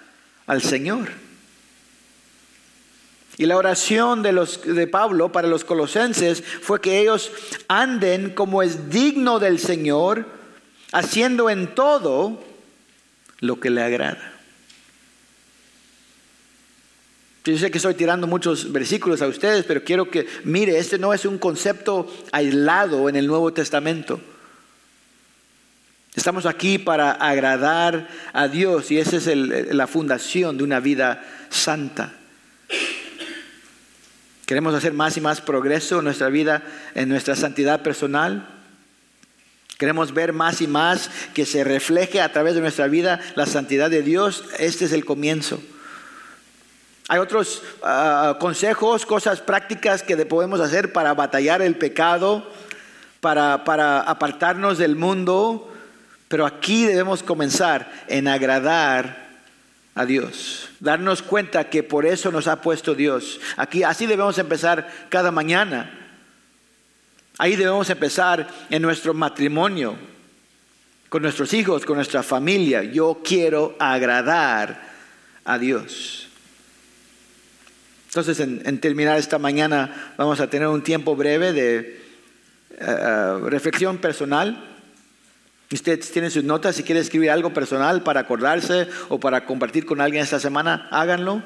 al 0.47 0.61
Señor. 0.61 1.24
Y 3.37 3.47
la 3.47 3.57
oración 3.57 4.23
de, 4.23 4.33
los, 4.33 4.63
de 4.63 4.87
Pablo 4.87 5.33
para 5.33 5.49
los 5.49 5.65
colosenses 5.65 6.43
fue 6.43 6.81
que 6.81 7.01
ellos 7.01 7.33
anden 7.67 8.31
como 8.31 8.63
es 8.63 8.91
digno 8.91 9.41
del 9.41 9.59
Señor, 9.59 10.27
haciendo 10.93 11.51
en 11.51 11.75
todo 11.75 12.41
lo 13.41 13.59
que 13.59 13.71
le 13.71 13.83
agrada. 13.83 14.33
Yo 17.45 17.59
sé 17.59 17.71
que 17.71 17.79
estoy 17.79 17.95
tirando 17.95 18.27
muchos 18.27 18.73
versículos 18.73 19.21
a 19.21 19.27
ustedes, 19.27 19.65
pero 19.65 19.85
quiero 19.85 20.11
que 20.11 20.27
mire, 20.45 20.79
este 20.79 20.99
no 20.99 21.13
es 21.13 21.27
un 21.27 21.37
concepto 21.39 22.11
aislado 22.33 23.09
en 23.09 23.17
el 23.17 23.27
Nuevo 23.27 23.53
Testamento. 23.53 24.21
Estamos 26.15 26.47
aquí 26.47 26.79
para 26.79 27.11
agradar 27.11 28.09
a 28.33 28.49
Dios 28.49 28.91
y 28.93 28.99
esa 28.99 29.17
es 29.17 29.27
la 29.27 29.87
fundación 29.89 30.57
de 30.57 30.65
una 30.65 30.79
vida 30.81 31.23
santa. 31.51 32.15
Queremos 34.47 34.75
hacer 34.75 34.93
más 34.93 35.17
y 35.17 35.21
más 35.21 35.41
progreso 35.41 35.99
en 35.99 36.05
nuestra 36.05 36.29
vida, 36.29 36.63
en 36.95 37.09
nuestra 37.09 37.35
santidad 37.35 37.83
personal. 37.83 38.47
Queremos 39.79 40.13
ver 40.13 40.33
más 40.33 40.61
y 40.61 40.67
más 40.67 41.11
que 41.33 41.47
se 41.47 41.65
refleje 41.65 42.21
a 42.21 42.33
través 42.33 42.55
de 42.55 42.61
nuestra 42.61 42.87
vida 42.87 43.21
la 43.37 43.47
santidad 43.47 43.91
de 43.91 44.03
Dios. 44.03 44.45
Este 44.59 44.85
es 44.85 44.93
el 44.93 45.05
comienzo. 45.05 45.61
Hay 47.09 47.19
otros 47.19 47.63
ah, 47.83 48.37
consejos, 48.39 49.05
cosas 49.05 49.41
prácticas 49.41 50.03
que 50.03 50.17
podemos 50.27 50.61
hacer 50.61 50.93
para 50.93 51.15
batallar 51.15 51.61
el 51.61 51.77
pecado, 51.77 52.51
para, 53.21 53.65
para 53.65 54.01
apartarnos 54.01 54.79
del 54.79 54.97
mundo, 54.97 55.73
pero 56.29 56.47
aquí 56.47 56.85
debemos 56.85 57.23
comenzar 57.23 57.91
en 58.09 58.29
agradar 58.29 59.24
a 59.95 60.05
Dios, 60.05 60.69
darnos 60.81 61.23
cuenta 61.23 61.71
que 61.71 61.83
por 61.83 62.05
eso 62.05 62.33
nos 62.33 62.49
ha 62.49 62.61
puesto 62.61 62.95
Dios. 62.95 63.41
Aquí 63.57 63.85
así 63.85 64.07
debemos 64.07 64.39
empezar 64.39 65.07
cada 65.09 65.31
mañana. 65.31 66.01
Ahí 67.39 67.57
debemos 67.57 67.91
empezar 67.91 68.49
en 68.71 68.83
nuestro 68.83 69.15
matrimonio, 69.15 69.97
con 71.09 71.23
nuestros 71.23 71.53
hijos, 71.53 71.85
con 71.85 71.97
nuestra 71.97 72.23
familia. 72.23 72.83
Yo 72.83 73.21
quiero 73.25 73.77
agradar 73.79 74.81
a 75.45 75.59
Dios. 75.59 76.29
Entonces, 78.09 78.39
en, 78.39 78.79
terminar 78.79 79.19
esta 79.19 79.39
mañana, 79.39 80.15
vamos 80.17 80.39
a 80.39 80.49
tener 80.49 80.69
un 80.69 80.83
tiempo 80.83 81.17
breve 81.17 81.53
de 81.53 81.79
eh, 81.79 81.99
eh, 82.79 83.39
reflexión 83.45 83.99
personal. 83.99 84.74
Usted 85.73 86.01
tiene 86.13 86.31
sus 86.31 86.45
notas, 86.45 86.77
si 86.77 86.83
quiere 86.83 87.01
escribir 87.01 87.31
algo 87.31 87.53
personal 87.53 88.03
para 88.03 88.21
acordarse 88.21 88.87
o 89.09 89.19
para 89.19 89.45
compartir 89.45 89.87
con 89.87 90.01
alguien 90.01 90.23
esta 90.23 90.39
semana, 90.39 90.89
háganlo. 90.91 91.43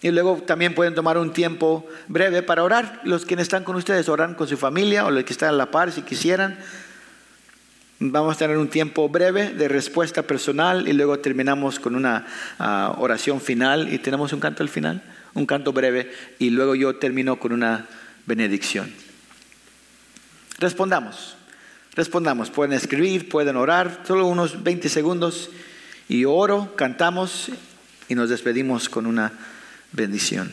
Y 0.00 0.10
luego 0.10 0.36
también 0.46 0.74
pueden 0.74 0.94
tomar 0.94 1.18
un 1.18 1.32
tiempo 1.32 1.86
breve 2.06 2.42
para 2.42 2.62
orar. 2.62 3.00
Los 3.04 3.24
que 3.24 3.34
están 3.34 3.64
con 3.64 3.76
ustedes, 3.76 4.08
oran 4.08 4.34
con 4.34 4.46
su 4.46 4.56
familia 4.56 5.04
o 5.04 5.10
los 5.10 5.24
que 5.24 5.32
están 5.32 5.50
a 5.50 5.52
la 5.52 5.70
par 5.70 5.90
si 5.90 6.02
quisieran. 6.02 6.58
Vamos 7.98 8.36
a 8.36 8.38
tener 8.38 8.56
un 8.56 8.68
tiempo 8.68 9.08
breve 9.08 9.50
de 9.50 9.66
respuesta 9.66 10.22
personal 10.22 10.86
y 10.86 10.92
luego 10.92 11.18
terminamos 11.18 11.80
con 11.80 11.96
una 11.96 12.26
ah, 12.60 12.94
oración 12.98 13.40
final 13.40 13.92
y 13.92 13.98
tenemos 13.98 14.32
un 14.32 14.38
canto 14.38 14.62
al 14.62 14.68
final 14.68 15.02
un 15.38 15.46
canto 15.46 15.72
breve 15.72 16.12
y 16.38 16.50
luego 16.50 16.74
yo 16.74 16.96
termino 16.96 17.38
con 17.38 17.52
una 17.52 17.86
benedicción. 18.26 18.92
Respondamos, 20.58 21.36
respondamos, 21.98 22.48
pueden 22.48 22.74
escribir, 22.74 23.28
pueden 23.28 23.56
orar, 23.56 24.04
solo 24.06 24.28
unos 24.28 24.62
20 24.62 24.88
segundos 24.88 25.50
y 26.08 26.24
oro, 26.26 26.76
cantamos 26.76 27.50
y 28.08 28.14
nos 28.14 28.30
despedimos 28.30 28.88
con 28.88 29.04
una 29.04 29.32
bendición. 29.90 30.52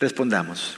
Respondamos. 0.00 0.76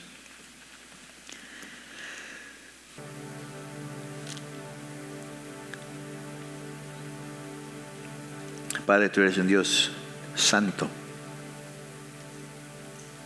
Padre, 8.84 9.08
tú 9.08 9.22
eres 9.22 9.38
un 9.38 9.46
Dios 9.46 9.90
santo 10.34 10.86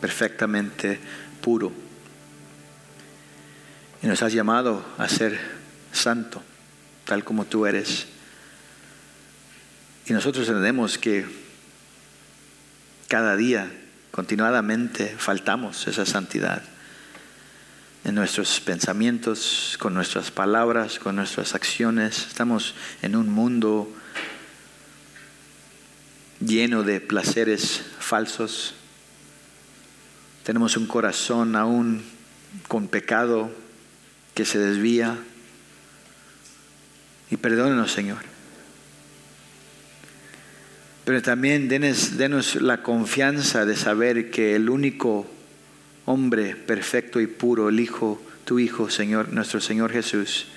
perfectamente 0.00 1.00
puro. 1.40 1.72
Y 4.00 4.06
nos 4.06 4.22
has 4.22 4.32
llamado 4.32 4.84
a 4.96 5.08
ser 5.08 5.61
santo, 5.92 6.42
tal 7.04 7.24
como 7.24 7.44
tú 7.44 7.66
eres. 7.66 8.06
Y 10.06 10.12
nosotros 10.12 10.48
entendemos 10.48 10.98
que 10.98 11.26
cada 13.08 13.36
día, 13.36 13.70
continuadamente, 14.10 15.14
faltamos 15.16 15.86
esa 15.86 16.04
santidad 16.06 16.62
en 18.04 18.14
nuestros 18.14 18.58
pensamientos, 18.60 19.76
con 19.78 19.94
nuestras 19.94 20.30
palabras, 20.30 20.98
con 20.98 21.14
nuestras 21.14 21.54
acciones. 21.54 22.26
Estamos 22.26 22.74
en 23.02 23.14
un 23.14 23.28
mundo 23.28 23.92
lleno 26.40 26.82
de 26.82 27.00
placeres 27.00 27.82
falsos, 28.00 28.74
tenemos 30.44 30.76
un 30.76 30.86
corazón 30.86 31.54
aún 31.54 32.02
con 32.66 32.88
pecado 32.88 33.50
que 34.34 34.44
se 34.44 34.58
desvía. 34.58 35.16
Y 37.32 37.38
perdónenos, 37.38 37.90
Señor. 37.90 38.18
Pero 41.06 41.22
también 41.22 41.66
denos, 41.66 42.56
la 42.56 42.82
confianza 42.82 43.64
de 43.64 43.74
saber 43.74 44.30
que 44.30 44.54
el 44.54 44.68
único 44.68 45.26
hombre 46.04 46.54
perfecto 46.54 47.22
y 47.22 47.26
puro, 47.26 47.70
el 47.70 47.80
Hijo, 47.80 48.20
tu 48.44 48.58
Hijo, 48.58 48.90
Señor, 48.90 49.32
nuestro 49.32 49.62
Señor 49.62 49.92
Jesús, 49.92 50.48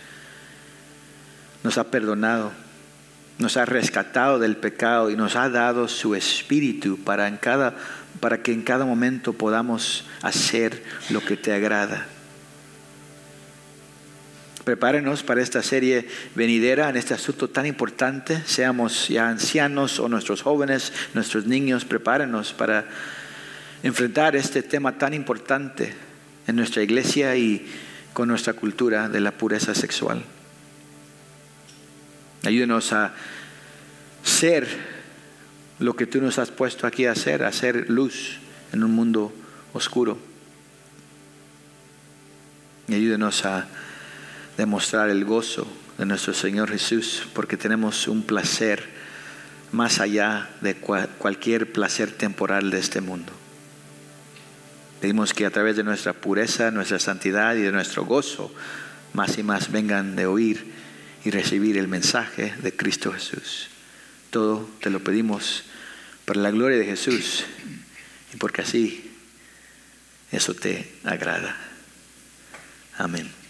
nos 1.64 1.78
ha 1.78 1.90
perdonado, 1.90 2.52
nos 3.40 3.56
ha 3.56 3.64
rescatado 3.64 4.38
del 4.38 4.58
pecado 4.58 5.10
y 5.10 5.16
nos 5.16 5.38
ha 5.38 5.48
dado 5.48 5.88
su 5.88 6.14
espíritu 6.14 6.98
para 6.98 7.32
que 8.44 8.52
en 8.52 8.64
cada 8.64 8.86
momento 8.86 9.32
podamos 9.32 10.04
hacer 10.22 10.84
lo 11.10 11.22
que 11.22 11.38
te 11.38 11.54
agrada. 11.54 12.06
Prepárenos 14.66 15.22
para 15.22 15.44
esta 15.44 15.62
serie 15.62 16.08
venidera 16.34 16.90
en 16.90 16.98
este 16.98 17.14
asunto 17.14 17.48
tan 17.52 17.68
importante, 17.68 18.42
seamos 18.48 19.10
ya 19.10 19.30
ancianos 19.30 20.00
o 20.00 20.10
nuestros 20.10 20.42
jóvenes, 20.42 20.92
nuestros 21.14 21.46
niños, 21.46 21.86
prepárenos 21.86 22.52
para 22.52 22.86
enfrentar 23.84 24.36
este 24.36 24.64
tema 24.64 24.98
tan 24.98 25.14
importante 25.14 25.94
en 26.48 26.56
nuestra 26.56 26.82
iglesia 26.82 27.36
y 27.36 27.64
con 28.14 28.28
nuestra 28.28 28.54
cultura 28.54 29.08
de 29.08 29.20
la 29.20 29.32
pureza 29.32 29.76
sexual. 29.76 30.24
Ayúdenos 32.44 32.92
a 32.92 33.14
ser 34.24 34.68
lo 35.78 35.96
que 35.96 36.08
tú 36.08 36.22
nos 36.22 36.40
has 36.40 36.50
puesto 36.50 36.88
aquí 36.88 37.06
a 37.06 37.12
hacer, 37.12 37.44
hacer 37.44 37.88
luz 37.92 38.40
en 38.74 38.84
un 38.84 38.96
mundo 38.96 39.32
oscuro. 39.74 40.18
Y 42.88 42.96
ayúdenos 42.96 43.46
a 43.46 43.68
demostrar 44.58 45.10
el 45.10 45.26
gozo 45.26 45.68
de 45.98 46.06
nuestro 46.06 46.34
Señor 46.34 46.72
Jesús, 46.72 47.28
porque 47.34 47.58
tenemos 47.58 48.08
un 48.08 48.24
placer 48.24 48.88
más 49.72 50.00
allá 50.00 50.50
de 50.62 50.76
cualquier 50.76 51.72
placer 51.72 52.12
temporal 52.12 52.72
de 52.72 52.80
este 52.80 53.02
mundo. 53.02 53.34
Pedimos 55.02 55.34
que 55.34 55.46
a 55.46 55.52
través 55.52 55.76
de 55.76 55.84
nuestra 55.84 56.14
pureza, 56.14 56.72
nuestra 56.72 57.00
santidad 57.00 57.56
y 57.56 57.62
de 57.62 57.72
nuestro 57.72 58.06
gozo, 58.06 58.54
más 59.14 59.38
y 59.38 59.44
más 59.44 59.72
vengan 59.72 60.16
de 60.16 60.26
oír 60.26 60.74
y 61.24 61.32
recibir 61.32 61.78
el 61.78 61.88
mensaje 61.88 62.54
de 62.62 62.76
Cristo 62.76 63.12
Jesús. 63.12 63.68
Todo 64.30 64.70
te 64.82 64.90
lo 64.90 65.00
pedimos 65.02 65.64
para 66.26 66.42
la 66.42 66.52
gloria 66.52 66.78
de 66.78 66.86
Jesús 66.86 67.46
y 68.34 68.38
porque 68.38 68.62
así 68.62 69.12
eso 70.32 70.54
te 70.54 70.92
agrada. 71.04 71.56
Amén. 72.98 73.45